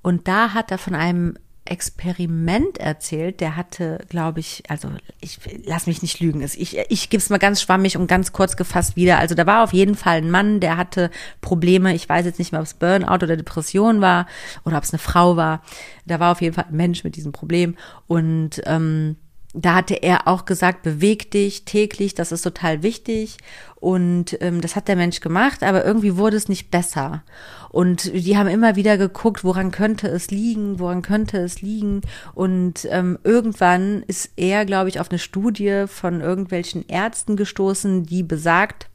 und 0.02 0.28
da 0.28 0.54
hat 0.54 0.72
er 0.72 0.78
von 0.78 0.96
einem 0.96 1.36
Experiment 1.65 2.78
erzählt, 2.78 3.41
der 3.41 3.56
hatte, 3.56 4.06
glaube 4.10 4.39
ich, 4.39 4.63
also 4.67 4.89
ich 5.19 5.39
lass 5.65 5.88
mich 5.88 6.04
nicht 6.04 6.19
lügen, 6.19 6.41
ich, 6.41 6.78
ich 6.78 7.10
gebe 7.10 7.19
es 7.19 7.30
mal 7.30 7.39
ganz 7.39 7.62
schwammig 7.62 7.97
und 7.97 8.08
ganz 8.08 8.32
kurz 8.32 8.56
gefasst 8.56 8.95
wieder. 8.95 9.17
Also 9.17 9.34
da 9.34 9.47
war 9.47 9.63
auf 9.63 9.73
jeden 9.73 9.95
Fall 9.95 10.17
ein 10.17 10.30
Mann, 10.30 10.60
der 10.60 10.78
hatte 10.78 11.10
Probleme, 11.41 11.95
ich 11.95 12.08
weiß 12.08 12.25
jetzt 12.25 12.39
nicht 12.39 12.51
mehr, 12.51 12.62
ob 12.62 12.67
es 12.67 12.75
Burnout 12.75 13.23
oder 13.23 13.36
Depression 13.36 13.99
war 13.99 14.28
oder 14.63 14.78
ob 14.78 14.84
es 14.84 14.93
eine 14.93 14.99
Frau 14.99 15.38
war. 15.38 15.63
Da 16.06 16.19
war 16.19 16.32
auf 16.32 16.41
jeden 16.41 16.54
Fall 16.54 16.65
ein 16.69 16.75
Mensch 16.75 17.04
mit 17.04 17.15
diesem 17.15 17.32
Problem 17.32 17.75
und 18.08 18.62
ähm, 18.65 19.17
da 19.56 19.76
hatte 19.76 19.96
er 19.96 20.28
auch 20.28 20.46
gesagt, 20.46 20.84
beweg 20.84 21.32
dich 21.32 21.63
täglich, 21.63 22.13
das 22.13 22.32
ist 22.32 22.41
total 22.41 22.84
wichtig. 22.84 23.38
Und 23.76 24.38
ähm, 24.41 24.62
das 24.62 24.76
hat 24.76 24.88
der 24.88 24.96
Mensch 24.96 25.22
gemacht, 25.22 25.63
aber 25.63 25.86
irgendwie 25.86 26.18
wurde 26.18 26.36
es 26.36 26.50
nicht 26.50 26.72
besser. 26.72 27.24
Und 27.70 28.12
die 28.13 28.38
haben 28.38 28.50
immer 28.50 28.76
wieder 28.76 28.98
geguckt, 28.98 29.44
woran 29.44 29.72
könnte 29.72 30.08
es 30.08 30.30
liegen, 30.30 30.80
woran 30.80 31.02
könnte 31.02 31.38
es 31.38 31.62
liegen. 31.62 32.02
Und 32.34 32.88
ähm, 32.91 33.18
irgendwann 33.24 34.04
ist 34.04 34.32
er, 34.36 34.65
glaube 34.65 34.89
ich, 34.89 35.00
auf 35.00 35.10
eine 35.10 35.20
Studie 35.20 35.86
von 35.88 36.20
irgendwelchen 36.22 36.88
Ärzten 36.88 37.38
gestoßen, 37.38 38.06
die 38.06 38.24
besagt, 38.24 38.89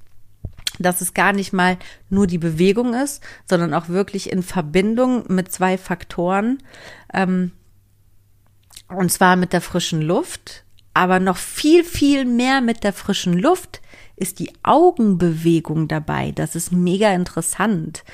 dass 0.79 1.01
es 1.01 1.14
gar 1.14 1.33
nicht 1.33 1.53
mal 1.53 1.79
nur 2.09 2.27
die 2.27 2.38
Bewegung 2.38 2.94
ist, 2.94 3.23
sondern 3.46 3.75
auch 3.75 3.88
wirklich 3.88 4.33
in 4.33 4.42
Verbindung 4.42 5.25
mit 5.29 5.53
zwei 5.53 5.79
Faktoren. 5.79 6.59
Ähm, 7.12 7.53
und 8.96 9.11
zwar 9.11 9.37
mit 9.37 9.53
der 9.53 9.61
frischen 9.61 10.03
Luft, 10.03 10.64
aber 10.94 11.20
noch 11.20 11.37
viel, 11.37 11.85
viel 11.85 12.24
mehr 12.24 12.61
mit 12.61 12.85
der 12.85 12.92
frischen 12.92 13.35
Luft 13.35 13.81
ist 14.16 14.38
die 14.38 14.53
Augenbewegung 14.62 15.88
dabei. 15.88 16.33
Das 16.33 16.55
ist 16.55 16.72
mega 16.72 17.11
interessant. 17.12 18.05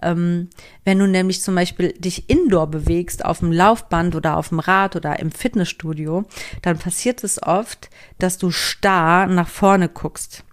Ähm, 0.00 0.48
wenn 0.84 0.98
du 1.00 1.08
nämlich 1.08 1.42
zum 1.42 1.56
Beispiel 1.56 1.92
dich 1.92 2.30
indoor 2.30 2.68
bewegst, 2.68 3.24
auf 3.24 3.40
dem 3.40 3.50
Laufband 3.50 4.14
oder 4.14 4.36
auf 4.36 4.50
dem 4.50 4.60
Rad 4.60 4.94
oder 4.94 5.18
im 5.18 5.32
Fitnessstudio, 5.32 6.24
dann 6.62 6.78
passiert 6.78 7.24
es 7.24 7.42
oft, 7.42 7.90
dass 8.20 8.38
du 8.38 8.52
starr 8.52 9.26
nach 9.26 9.48
vorne 9.48 9.88
guckst. 9.88 10.44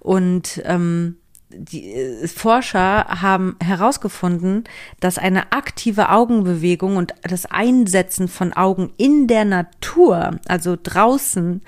Und 0.00 0.60
ähm, 0.64 1.18
die 1.50 1.92
äh, 1.92 2.28
Forscher 2.28 3.06
haben 3.20 3.56
herausgefunden, 3.62 4.64
dass 5.00 5.18
eine 5.18 5.52
aktive 5.52 6.10
Augenbewegung 6.10 6.96
und 6.96 7.14
das 7.22 7.46
Einsetzen 7.46 8.28
von 8.28 8.52
Augen 8.52 8.92
in 8.96 9.26
der 9.26 9.44
Natur, 9.44 10.38
also 10.46 10.76
draußen, 10.80 11.62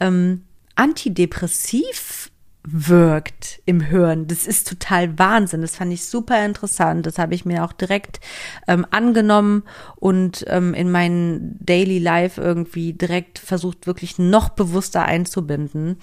ähm, 0.00 0.44
antidepressiv 0.74 2.30
wirkt 2.64 3.60
im 3.64 3.80
Hirn. 3.80 4.28
Das 4.28 4.46
ist 4.46 4.68
total 4.68 5.18
Wahnsinn. 5.18 5.62
Das 5.62 5.76
fand 5.76 5.92
ich 5.92 6.04
super 6.04 6.44
interessant. 6.44 7.06
Das 7.06 7.18
habe 7.18 7.34
ich 7.34 7.44
mir 7.44 7.64
auch 7.64 7.72
direkt 7.72 8.20
ähm, 8.68 8.86
angenommen 8.90 9.64
und 9.96 10.44
ähm, 10.46 10.72
in 10.72 10.90
meinen 10.90 11.58
Daily 11.58 11.98
Life 11.98 12.40
irgendwie 12.40 12.92
direkt 12.92 13.40
versucht, 13.40 13.88
wirklich 13.88 14.18
noch 14.18 14.50
bewusster 14.50 15.04
einzubinden 15.04 15.98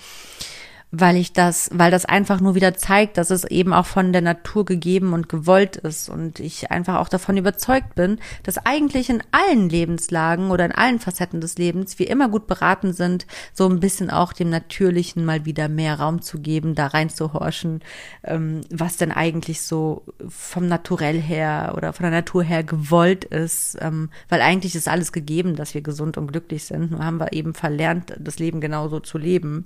weil 0.92 1.18
ich 1.18 1.34
das, 1.34 1.70
weil 1.72 1.92
das 1.92 2.06
einfach 2.06 2.42
nur 2.42 2.56
wieder 2.56 2.74
zeigt, 2.74 3.18
dass 3.18 3.30
es 3.30 3.44
eben 3.44 3.74
auch 3.74 3.86
von 3.86 4.12
der 4.12 4.24
Natur 4.24 4.66
gegeben 4.66 5.14
und 5.14 5.30
gewollt 5.30 5.76
ist 5.76 6.10
und 6.10 6.40
ich 6.40 6.72
einfach 6.72 6.98
auch 6.98 7.10
davon 7.10 7.38
überzeugt 7.38 7.94
bin, 7.94 8.20
dass 8.42 8.58
eigentlich 8.66 9.10
in 9.12 9.22
allen 9.32 9.70
Lebenslagen 9.70 10.50
oder 10.50 10.66
in 10.66 10.72
allen 10.72 11.00
Facetten 11.00 11.42
des 11.42 11.60
Lebens 11.60 12.00
wir 12.00 12.10
immer 12.10 12.28
gut 12.28 12.48
beraten 12.48 12.94
sind, 12.94 13.28
so 13.54 13.70
ein 13.70 13.80
bisschen 13.80 14.10
auch 14.10 14.34
dem 14.34 14.50
Natürlichen 14.50 15.26
mal 15.26 15.46
wieder 15.46 15.70
mehr 15.70 16.00
Raum 16.00 16.24
zu 16.24 16.40
geben, 16.40 16.74
da 16.74 16.88
reinzuhorchen, 16.88 17.82
ähm, 18.24 18.62
was 18.72 18.98
denn 18.98 19.12
eigentlich 19.12 19.62
so 19.62 20.04
vom 20.28 20.68
Naturell 20.68 21.22
her 21.22 21.74
oder 21.78 21.94
von 21.94 22.04
der 22.04 22.12
Natur 22.12 22.42
her 22.42 22.64
gewollt 22.64 23.26
ist, 23.26 23.78
ähm, 23.80 24.10
weil 24.28 24.42
eigentlich 24.42 24.76
ist 24.76 24.88
alles 24.88 25.12
gegeben, 25.12 25.56
dass 25.56 25.76
wir 25.76 25.82
gesund 25.82 26.18
und 26.18 26.32
glücklich 26.32 26.64
sind, 26.64 26.92
nur 26.92 27.06
haben 27.06 27.20
wir 27.20 27.32
eben 27.34 27.54
verlernt, 27.54 28.16
das 28.18 28.40
Leben 28.40 28.60
genauso 28.60 29.00
zu 29.00 29.20
leben 29.20 29.66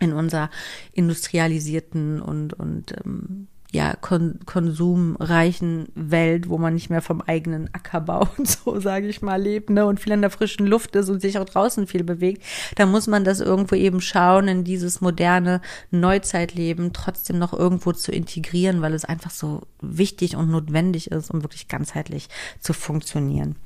in 0.00 0.12
unserer 0.12 0.50
industrialisierten 0.92 2.20
und, 2.20 2.54
und 2.54 2.94
ähm, 3.04 3.48
ja, 3.70 3.94
kon 4.00 4.38
konsumreichen 4.46 5.88
Welt, 5.94 6.48
wo 6.48 6.56
man 6.56 6.72
nicht 6.72 6.88
mehr 6.88 7.02
vom 7.02 7.20
eigenen 7.20 7.68
Ackerbau 7.74 8.26
und 8.38 8.48
so, 8.48 8.80
sage 8.80 9.08
ich 9.08 9.20
mal, 9.20 9.40
lebt, 9.40 9.68
ne, 9.68 9.84
und 9.84 10.00
viel 10.00 10.12
in 10.12 10.22
der 10.22 10.30
frischen 10.30 10.66
Luft 10.66 10.96
ist 10.96 11.10
und 11.10 11.20
sich 11.20 11.38
auch 11.38 11.44
draußen 11.44 11.86
viel 11.86 12.02
bewegt, 12.02 12.42
da 12.76 12.86
muss 12.86 13.06
man 13.06 13.24
das 13.24 13.40
irgendwo 13.40 13.74
eben 13.74 14.00
schauen, 14.00 14.48
in 14.48 14.64
dieses 14.64 15.00
moderne 15.02 15.60
Neuzeitleben 15.90 16.92
trotzdem 16.94 17.38
noch 17.38 17.52
irgendwo 17.52 17.92
zu 17.92 18.10
integrieren, 18.10 18.80
weil 18.80 18.94
es 18.94 19.04
einfach 19.04 19.30
so 19.30 19.62
wichtig 19.82 20.36
und 20.36 20.50
notwendig 20.50 21.10
ist, 21.10 21.30
um 21.30 21.42
wirklich 21.42 21.68
ganzheitlich 21.68 22.28
zu 22.60 22.72
funktionieren. 22.72 23.56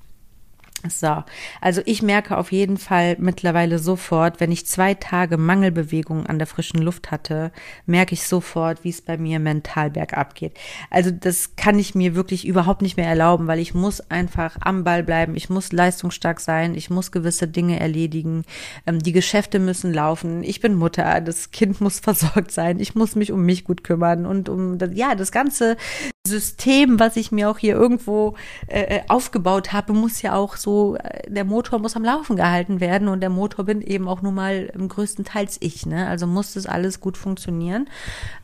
So, 0.89 1.23
also 1.61 1.81
ich 1.85 2.03
merke 2.03 2.37
auf 2.37 2.51
jeden 2.51 2.77
Fall 2.77 3.17
mittlerweile 3.21 3.79
sofort, 3.79 4.41
wenn 4.41 4.51
ich 4.51 4.67
zwei 4.67 4.95
Tage 4.95 5.37
Mangelbewegung 5.37 6.27
an 6.27 6.39
der 6.39 6.49
frischen 6.49 6.83
Luft 6.83 7.13
hatte, 7.13 7.53
merke 7.87 8.15
ich 8.15 8.27
sofort, 8.27 8.83
wie 8.83 8.89
es 8.89 9.01
bei 9.01 9.17
mir 9.17 9.39
mental 9.39 9.91
bergab 9.91 10.35
geht. 10.35 10.55
Also 10.91 11.13
das 11.13 11.55
kann 11.55 11.79
ich 11.79 11.95
mir 11.95 12.17
wirklich 12.17 12.45
überhaupt 12.47 12.83
nicht 12.83 12.97
mehr 12.97 13.07
erlauben, 13.07 13.47
weil 13.47 13.61
ich 13.61 13.75
muss 13.75 14.01
einfach 14.11 14.57
am 14.61 14.83
Ball 14.83 15.05
bleiben, 15.05 15.37
ich 15.37 15.49
muss 15.49 15.71
leistungsstark 15.71 16.41
sein, 16.41 16.75
ich 16.75 16.91
muss 16.91 17.13
gewisse 17.13 17.47
Dinge 17.47 17.79
erledigen, 17.79 18.45
ähm, 18.85 18.99
die 18.99 19.13
Geschäfte 19.13 19.61
müssen 19.61 19.95
laufen, 19.95 20.43
ich 20.43 20.61
bin 20.61 20.75
Mutter, 20.75 21.21
das 21.21 21.53
Kind 21.53 21.81
muss 21.81 22.01
versorgt 22.01 22.51
sein, 22.51 22.81
ich 22.81 22.97
muss 22.97 23.15
mich 23.15 23.31
um 23.31 23.45
mich 23.45 23.65
gut 23.65 23.85
kümmern 23.85 24.27
und 24.27 24.49
um 24.49 24.79
das, 24.79 24.91
ja, 24.95 25.15
das 25.15 25.31
ganze 25.31 25.77
System, 26.27 27.01
was 27.01 27.17
ich 27.17 27.33
mir 27.33 27.51
auch 27.51 27.59
hier 27.59 27.75
irgendwo 27.75 28.37
äh, 28.69 28.99
äh, 28.99 29.03
aufgebaut 29.09 29.73
habe, 29.73 29.93
muss 29.93 30.23
ja 30.23 30.35
auch 30.35 30.57
so, 30.57 30.95
äh, 30.97 31.29
der 31.29 31.45
Motor 31.45 31.81
muss 31.81 31.97
am 31.97 32.05
Laufen 32.05 32.37
gehalten 32.37 32.79
werden 32.81 33.09
und 33.09 33.21
der 33.21 33.29
Motor 33.29 33.65
bin 33.65 33.83
eben 33.83 34.07
auch 34.07 34.23
nun 34.23 34.35
mal 34.35 34.67
größtenteils 34.69 35.59
ich, 35.61 35.85
ne? 35.85 36.07
Also 36.07 36.29
muss 36.29 36.55
das 36.55 36.67
alles 36.67 37.01
gut 37.01 37.17
funktionieren. 37.17 37.89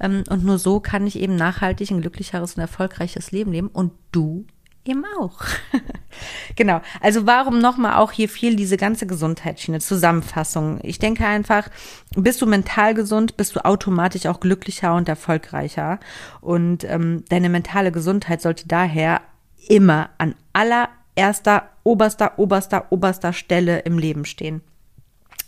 Ähm, 0.01 0.25
und 0.29 0.45
nur 0.45 0.59
so 0.59 0.81
kann 0.81 1.07
ich 1.07 1.21
eben 1.21 1.37
nachhaltig 1.37 1.93
ein 1.93 2.01
glücklicheres 2.01 2.55
und 2.55 2.61
erfolgreiches 2.61 3.31
Leben 3.31 3.53
leben 3.53 3.69
und 3.69 3.93
du 4.11 4.45
eben 4.89 5.05
auch. 5.19 5.41
genau. 6.57 6.81
Also 7.01 7.27
warum 7.27 7.61
nochmal 7.61 7.97
auch 7.97 8.13
hier 8.13 8.29
viel 8.29 8.57
diese 8.57 8.77
ganze 8.77 9.07
Gesundheitsschiene, 9.07 9.81
Zusammenfassung. 9.81 10.81
Ich 10.83 10.99
denke 10.99 11.27
einfach, 11.27 11.69
bist 12.17 12.41
du 12.43 12.47
mental 12.47 12.95
gesund, 12.95 13.37
bist 13.37 13.57
du 13.57 13.65
automatisch 13.65 14.27
auch 14.27 14.41
glücklicher 14.41 14.95
und 14.95 15.09
erfolgreicher. 15.09 16.01
Und 16.41 16.85
ähm, 16.85 17.25
deine 17.29 17.49
mentale 17.49 17.93
Gesundheit 17.93 18.43
sollte 18.43 18.67
daher 18.67 19.21
immer 19.69 20.11
an 20.19 20.35
allererster, 20.53 21.69
oberster, 21.85 22.39
oberster, 22.39 22.87
oberster 22.91 23.33
Stelle 23.33 23.81
im 23.81 23.99
Leben 23.99 24.25
stehen. 24.25 24.63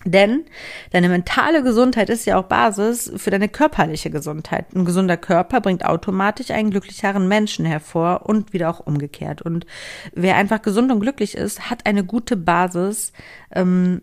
Denn 0.04 0.46
deine 0.92 1.10
mentale 1.10 1.62
Gesundheit 1.62 2.08
ist 2.08 2.24
ja 2.24 2.38
auch 2.38 2.44
Basis 2.44 3.12
für 3.16 3.30
deine 3.30 3.50
körperliche 3.50 4.10
Gesundheit. 4.10 4.74
Ein 4.74 4.86
gesunder 4.86 5.18
Körper 5.18 5.60
bringt 5.60 5.84
automatisch 5.84 6.50
einen 6.50 6.70
glücklicheren 6.70 7.28
Menschen 7.28 7.66
hervor 7.66 8.22
und 8.24 8.54
wieder 8.54 8.70
auch 8.70 8.80
umgekehrt. 8.80 9.42
Und 9.42 9.66
wer 10.14 10.36
einfach 10.36 10.62
gesund 10.62 10.90
und 10.90 11.00
glücklich 11.00 11.34
ist, 11.34 11.68
hat 11.68 11.84
eine 11.84 12.02
gute 12.02 12.38
Basis, 12.38 13.12
ähm, 13.50 14.00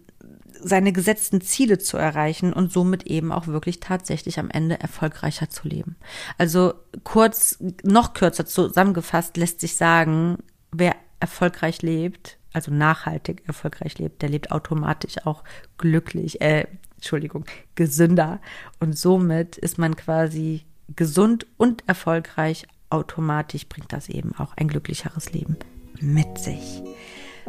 seine 0.62 0.92
gesetzten 0.92 1.42
Ziele 1.42 1.78
zu 1.78 1.98
erreichen 1.98 2.54
und 2.54 2.72
somit 2.72 3.04
eben 3.08 3.32
auch 3.32 3.48
wirklich 3.48 3.80
tatsächlich 3.80 4.40
am 4.40 4.50
Ende 4.50 4.80
erfolgreicher 4.80 5.50
zu 5.50 5.68
leben. 5.68 5.96
Also 6.38 6.74
kurz, 7.04 7.58
noch 7.84 8.14
kürzer 8.14 8.46
zusammengefasst 8.46 9.38
lässt 9.38 9.62
sich 9.62 9.76
sagen, 9.76 10.38
wer 10.72 10.96
erfolgreich 11.20 11.82
lebt, 11.82 12.38
also 12.58 12.72
nachhaltig 12.72 13.44
erfolgreich 13.48 14.00
lebt, 14.00 14.22
der 14.22 14.30
lebt 14.30 14.52
automatisch 14.52 15.26
auch 15.26 15.44
glücklich, 15.78 16.42
äh, 16.42 16.66
Entschuldigung, 16.96 17.46
gesünder. 17.76 18.40
Und 18.80 18.98
somit 18.98 19.58
ist 19.58 19.78
man 19.78 19.96
quasi 19.96 20.64
gesund 20.96 21.46
und 21.58 21.88
erfolgreich. 21.88 22.66
Automatisch 22.90 23.68
bringt 23.68 23.94
das 23.94 24.10
eben 24.10 24.34
auch 24.38 24.56
ein 24.58 24.68
glücklicheres 24.68 25.32
Leben 25.34 25.58
mit 26.02 26.40
sich. 26.40 26.82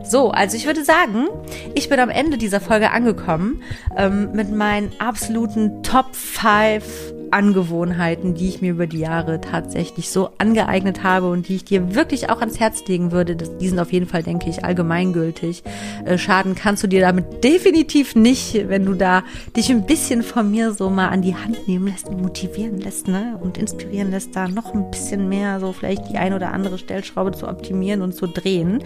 So, 0.04 0.30
also 0.30 0.56
ich 0.56 0.66
würde 0.66 0.84
sagen, 0.84 1.26
ich 1.74 1.88
bin 1.88 1.98
am 1.98 2.10
Ende 2.10 2.38
dieser 2.38 2.60
Folge 2.60 2.90
angekommen 2.90 3.62
ähm, 3.96 4.32
mit 4.32 4.50
meinen 4.50 4.92
absoluten 5.00 5.82
Top 5.82 6.14
5 6.14 7.17
Angewohnheiten, 7.32 8.34
die 8.34 8.48
ich 8.48 8.60
mir 8.60 8.72
über 8.72 8.86
die 8.86 8.98
Jahre 8.98 9.40
tatsächlich 9.40 10.10
so 10.10 10.30
angeeignet 10.38 11.02
habe 11.02 11.30
und 11.30 11.48
die 11.48 11.56
ich 11.56 11.64
dir 11.64 11.94
wirklich 11.94 12.30
auch 12.30 12.40
ans 12.40 12.60
Herz 12.60 12.86
legen 12.86 13.12
würde. 13.12 13.36
Die 13.36 13.68
sind 13.68 13.78
auf 13.78 13.92
jeden 13.92 14.06
Fall, 14.06 14.22
denke 14.22 14.48
ich, 14.48 14.64
allgemeingültig. 14.64 15.62
Äh, 16.04 16.18
schaden 16.18 16.54
kannst 16.54 16.82
du 16.82 16.86
dir 16.86 17.00
damit 17.00 17.44
definitiv 17.44 18.14
nicht, 18.14 18.68
wenn 18.68 18.84
du 18.84 18.94
da 18.94 19.22
dich 19.56 19.70
ein 19.70 19.86
bisschen 19.86 20.22
von 20.22 20.50
mir 20.50 20.72
so 20.72 20.90
mal 20.90 21.08
an 21.08 21.22
die 21.22 21.34
Hand 21.34 21.68
nehmen 21.68 21.86
lässt 21.86 22.08
und 22.08 22.20
motivieren 22.22 22.78
lässt, 22.80 23.08
ne? 23.08 23.38
Und 23.40 23.58
inspirieren 23.58 24.10
lässt, 24.10 24.34
da 24.36 24.48
noch 24.48 24.74
ein 24.74 24.90
bisschen 24.90 25.28
mehr 25.28 25.60
so 25.60 25.72
vielleicht 25.72 26.08
die 26.10 26.18
ein 26.18 26.32
oder 26.32 26.52
andere 26.52 26.78
Stellschraube 26.78 27.32
zu 27.32 27.48
optimieren 27.48 28.02
und 28.02 28.14
zu 28.14 28.26
drehen. 28.26 28.82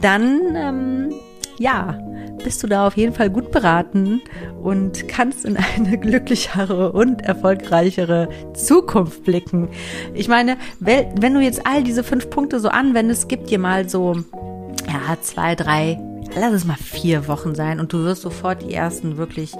Dann, 0.00 0.40
ähm, 0.56 1.14
ja, 1.58 1.98
bist 2.42 2.62
du 2.62 2.66
da 2.66 2.86
auf 2.86 2.96
jeden 2.96 3.14
Fall 3.14 3.30
gut 3.30 3.50
beraten 3.50 4.22
und 4.62 5.08
kannst 5.08 5.44
in 5.44 5.56
eine 5.56 5.98
glücklichere 5.98 6.92
und 6.92 7.22
erfolgreichere 7.22 8.28
Zukunft 8.54 9.24
blicken. 9.24 9.68
Ich 10.12 10.28
meine, 10.28 10.56
wenn 10.80 11.34
du 11.34 11.40
jetzt 11.40 11.66
all 11.66 11.82
diese 11.82 12.04
fünf 12.04 12.30
Punkte 12.30 12.60
so 12.60 12.68
anwendest, 12.68 13.28
gib 13.28 13.46
dir 13.46 13.58
mal 13.58 13.88
so, 13.88 14.14
ja, 14.86 15.16
zwei, 15.20 15.54
drei 15.54 15.98
lass 16.36 16.52
es 16.52 16.64
mal 16.64 16.76
vier 16.76 17.28
Wochen 17.28 17.54
sein 17.54 17.80
und 17.80 17.92
du 17.92 18.04
wirst 18.04 18.22
sofort 18.22 18.62
die 18.62 18.74
ersten 18.74 19.16
wirklich, 19.16 19.52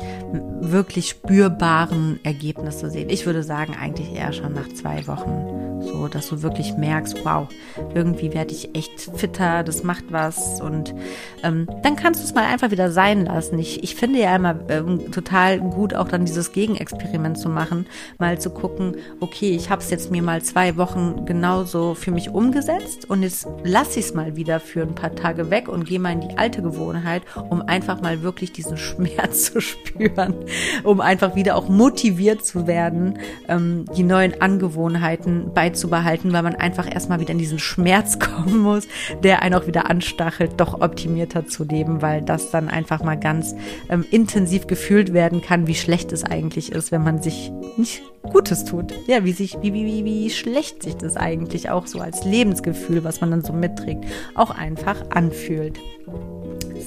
wirklich 0.60 1.10
spürbaren 1.10 2.20
Ergebnisse 2.24 2.90
sehen. 2.90 3.10
Ich 3.10 3.26
würde 3.26 3.42
sagen, 3.42 3.76
eigentlich 3.80 4.12
eher 4.12 4.32
schon 4.32 4.54
nach 4.54 4.68
zwei 4.68 5.06
Wochen. 5.06 5.73
So, 5.86 6.08
dass 6.08 6.28
du 6.28 6.42
wirklich 6.42 6.76
merkst, 6.76 7.24
wow, 7.24 7.48
irgendwie 7.94 8.32
werde 8.32 8.52
ich 8.52 8.74
echt 8.74 9.10
fitter, 9.14 9.62
das 9.62 9.84
macht 9.84 10.04
was. 10.10 10.60
Und 10.60 10.94
ähm, 11.42 11.68
dann 11.82 11.96
kannst 11.96 12.20
du 12.20 12.24
es 12.24 12.34
mal 12.34 12.44
einfach 12.44 12.70
wieder 12.70 12.90
sein 12.90 13.26
lassen. 13.26 13.58
Ich, 13.58 13.82
ich 13.82 13.94
finde 13.94 14.20
ja 14.20 14.34
immer 14.34 14.58
ähm, 14.68 15.10
total 15.12 15.60
gut, 15.60 15.94
auch 15.94 16.08
dann 16.08 16.24
dieses 16.24 16.52
Gegenexperiment 16.52 17.38
zu 17.38 17.48
machen, 17.48 17.86
mal 18.18 18.38
zu 18.38 18.50
gucken, 18.50 18.96
okay, 19.20 19.50
ich 19.50 19.70
habe 19.70 19.82
es 19.82 19.90
jetzt 19.90 20.10
mir 20.10 20.22
mal 20.22 20.42
zwei 20.42 20.76
Wochen 20.76 21.26
genauso 21.26 21.94
für 21.94 22.10
mich 22.10 22.30
umgesetzt 22.30 23.08
und 23.08 23.22
jetzt 23.22 23.46
lasse 23.62 24.00
ich 24.00 24.06
es 24.06 24.14
mal 24.14 24.36
wieder 24.36 24.60
für 24.60 24.82
ein 24.82 24.94
paar 24.94 25.14
Tage 25.14 25.50
weg 25.50 25.68
und 25.68 25.84
gehe 25.84 25.98
mal 25.98 26.12
in 26.12 26.20
die 26.20 26.38
alte 26.38 26.62
Gewohnheit, 26.62 27.22
um 27.50 27.62
einfach 27.62 28.00
mal 28.00 28.22
wirklich 28.22 28.52
diesen 28.52 28.76
Schmerz 28.84 29.52
zu 29.52 29.60
spüren, 29.60 30.34
um 30.82 31.00
einfach 31.00 31.34
wieder 31.34 31.56
auch 31.56 31.68
motiviert 31.68 32.44
zu 32.44 32.66
werden, 32.66 33.18
ähm, 33.48 33.84
die 33.96 34.02
neuen 34.02 34.40
Angewohnheiten 34.40 35.52
beizubehalten, 35.74 36.32
weil 36.32 36.42
man 36.42 36.54
einfach 36.54 36.92
erstmal 36.92 37.20
wieder 37.20 37.32
in 37.32 37.38
diesen 37.38 37.58
Schmerz 37.58 38.18
kommen 38.18 38.58
muss, 38.58 38.86
der 39.22 39.42
einen 39.42 39.54
auch 39.54 39.66
wieder 39.66 39.90
anstachelt, 39.90 40.52
doch 40.58 40.80
optimierter 40.80 41.46
zu 41.46 41.64
leben, 41.64 42.00
weil 42.00 42.22
das 42.22 42.50
dann 42.50 42.68
einfach 42.68 43.02
mal 43.02 43.16
ganz 43.16 43.54
ähm, 43.88 44.04
intensiv 44.10 44.66
gefühlt 44.66 45.12
werden 45.12 45.42
kann, 45.42 45.66
wie 45.66 45.74
schlecht 45.74 46.12
es 46.12 46.24
eigentlich 46.24 46.72
ist, 46.72 46.92
wenn 46.92 47.02
man 47.02 47.22
sich 47.22 47.52
nicht 47.76 48.02
Gutes 48.22 48.64
tut. 48.64 48.94
Ja, 49.06 49.24
wie 49.24 49.32
sich, 49.32 49.58
wie, 49.60 49.74
wie, 49.74 49.84
wie, 49.84 50.04
wie 50.04 50.30
schlecht 50.30 50.82
sich 50.82 50.96
das 50.96 51.16
eigentlich 51.16 51.68
auch 51.70 51.86
so 51.86 52.00
als 52.00 52.24
Lebensgefühl, 52.24 53.04
was 53.04 53.20
man 53.20 53.30
dann 53.30 53.44
so 53.44 53.52
mitträgt, 53.52 54.04
auch 54.34 54.50
einfach 54.50 55.10
anfühlt. 55.10 55.78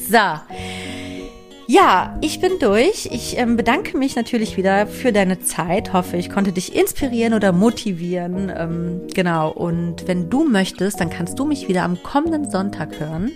So. 0.10 0.18
Ja, 1.70 2.18
ich 2.22 2.40
bin 2.40 2.60
durch. 2.62 3.10
Ich 3.12 3.38
ähm, 3.38 3.58
bedanke 3.58 3.98
mich 3.98 4.16
natürlich 4.16 4.56
wieder 4.56 4.88
für 4.88 5.12
deine 5.12 5.42
Zeit. 5.42 5.92
Hoffe, 5.92 6.16
ich 6.16 6.30
konnte 6.30 6.54
dich 6.54 6.74
inspirieren 6.74 7.34
oder 7.34 7.52
motivieren. 7.52 8.50
Ähm, 8.56 9.02
genau. 9.14 9.52
Und 9.52 10.08
wenn 10.08 10.30
du 10.30 10.46
möchtest, 10.46 11.02
dann 11.02 11.10
kannst 11.10 11.38
du 11.38 11.44
mich 11.44 11.68
wieder 11.68 11.84
am 11.84 12.02
kommenden 12.02 12.50
Sonntag 12.50 12.98
hören 13.02 13.34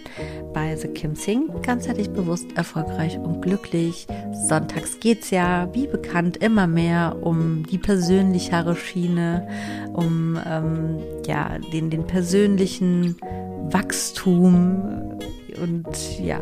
bei 0.53 0.77
The 0.77 0.87
Kim 0.87 1.15
Sing. 1.15 1.49
Ganzheitlich 1.61 2.09
bewusst, 2.09 2.45
erfolgreich 2.55 3.17
und 3.17 3.41
glücklich. 3.41 4.07
Sonntags 4.31 5.01
geht's 5.01 5.29
ja, 5.29 5.67
wie 5.73 5.87
bekannt, 5.87 6.37
immer 6.37 6.67
mehr 6.67 7.17
um 7.21 7.65
die 7.69 7.77
persönlichere 7.77 8.77
Schiene, 8.77 9.45
um 9.91 10.39
ähm, 10.47 10.99
ja 11.27 11.57
den 11.73 11.89
den 11.89 12.07
persönlichen 12.07 13.17
Wachstum 13.71 15.19
und 15.61 16.19
ja 16.23 16.39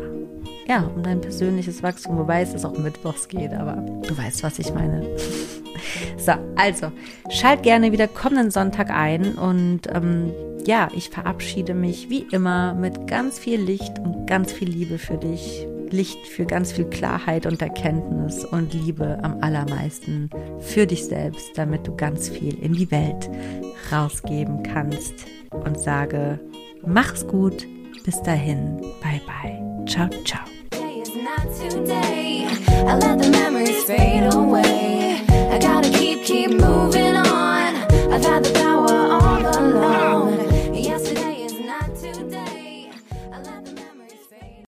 ja, 0.70 0.88
um 0.94 1.02
dein 1.02 1.20
persönliches 1.20 1.82
Wachstum, 1.82 2.16
wobei 2.16 2.42
es 2.42 2.64
auch 2.64 2.78
mittwochs 2.78 3.26
geht, 3.26 3.52
aber 3.52 3.72
du 4.06 4.16
weißt, 4.16 4.44
was 4.44 4.60
ich 4.60 4.72
meine. 4.72 5.04
so, 6.16 6.32
also, 6.54 6.92
schalt 7.28 7.64
gerne 7.64 7.90
wieder 7.90 8.06
kommenden 8.06 8.52
Sonntag 8.52 8.88
ein 8.88 9.34
und 9.34 9.80
ähm, 9.92 10.30
ja, 10.64 10.88
ich 10.94 11.10
verabschiede 11.10 11.74
mich 11.74 12.08
wie 12.08 12.24
immer 12.30 12.74
mit 12.74 13.08
ganz 13.08 13.36
viel 13.36 13.60
Licht 13.60 13.98
und 13.98 14.28
ganz 14.28 14.52
viel 14.52 14.68
Liebe 14.68 14.98
für 14.98 15.16
dich. 15.16 15.66
Licht 15.90 16.24
für 16.28 16.44
ganz 16.44 16.70
viel 16.70 16.84
Klarheit 16.84 17.46
und 17.46 17.60
Erkenntnis 17.60 18.44
und 18.44 18.72
Liebe 18.72 19.18
am 19.22 19.38
allermeisten 19.40 20.30
für 20.60 20.86
dich 20.86 21.04
selbst, 21.04 21.58
damit 21.58 21.84
du 21.84 21.96
ganz 21.96 22.28
viel 22.28 22.56
in 22.62 22.74
die 22.74 22.92
Welt 22.92 23.28
rausgeben 23.90 24.62
kannst. 24.62 25.14
Und 25.50 25.80
sage, 25.80 26.38
mach's 26.86 27.26
gut, 27.26 27.66
bis 28.04 28.22
dahin, 28.22 28.76
bye 29.02 29.20
bye, 29.26 29.84
ciao, 29.86 30.08
ciao. 30.24 30.49
today. 31.36 32.46
I 32.88 32.96
let 32.96 33.18
the 33.18 33.30
memories 33.30 33.84
fade 33.84 34.32
away. 34.32 35.22
I 35.28 35.58
gotta 35.58 35.90
keep, 35.90 36.24
keep 36.24 36.50
moving 36.50 37.14
on. 37.16 37.76
I've 38.12 38.24
had 38.24 38.44
the 38.44 38.52
power 38.52 38.90
all 38.90 39.40
along. 39.40 40.09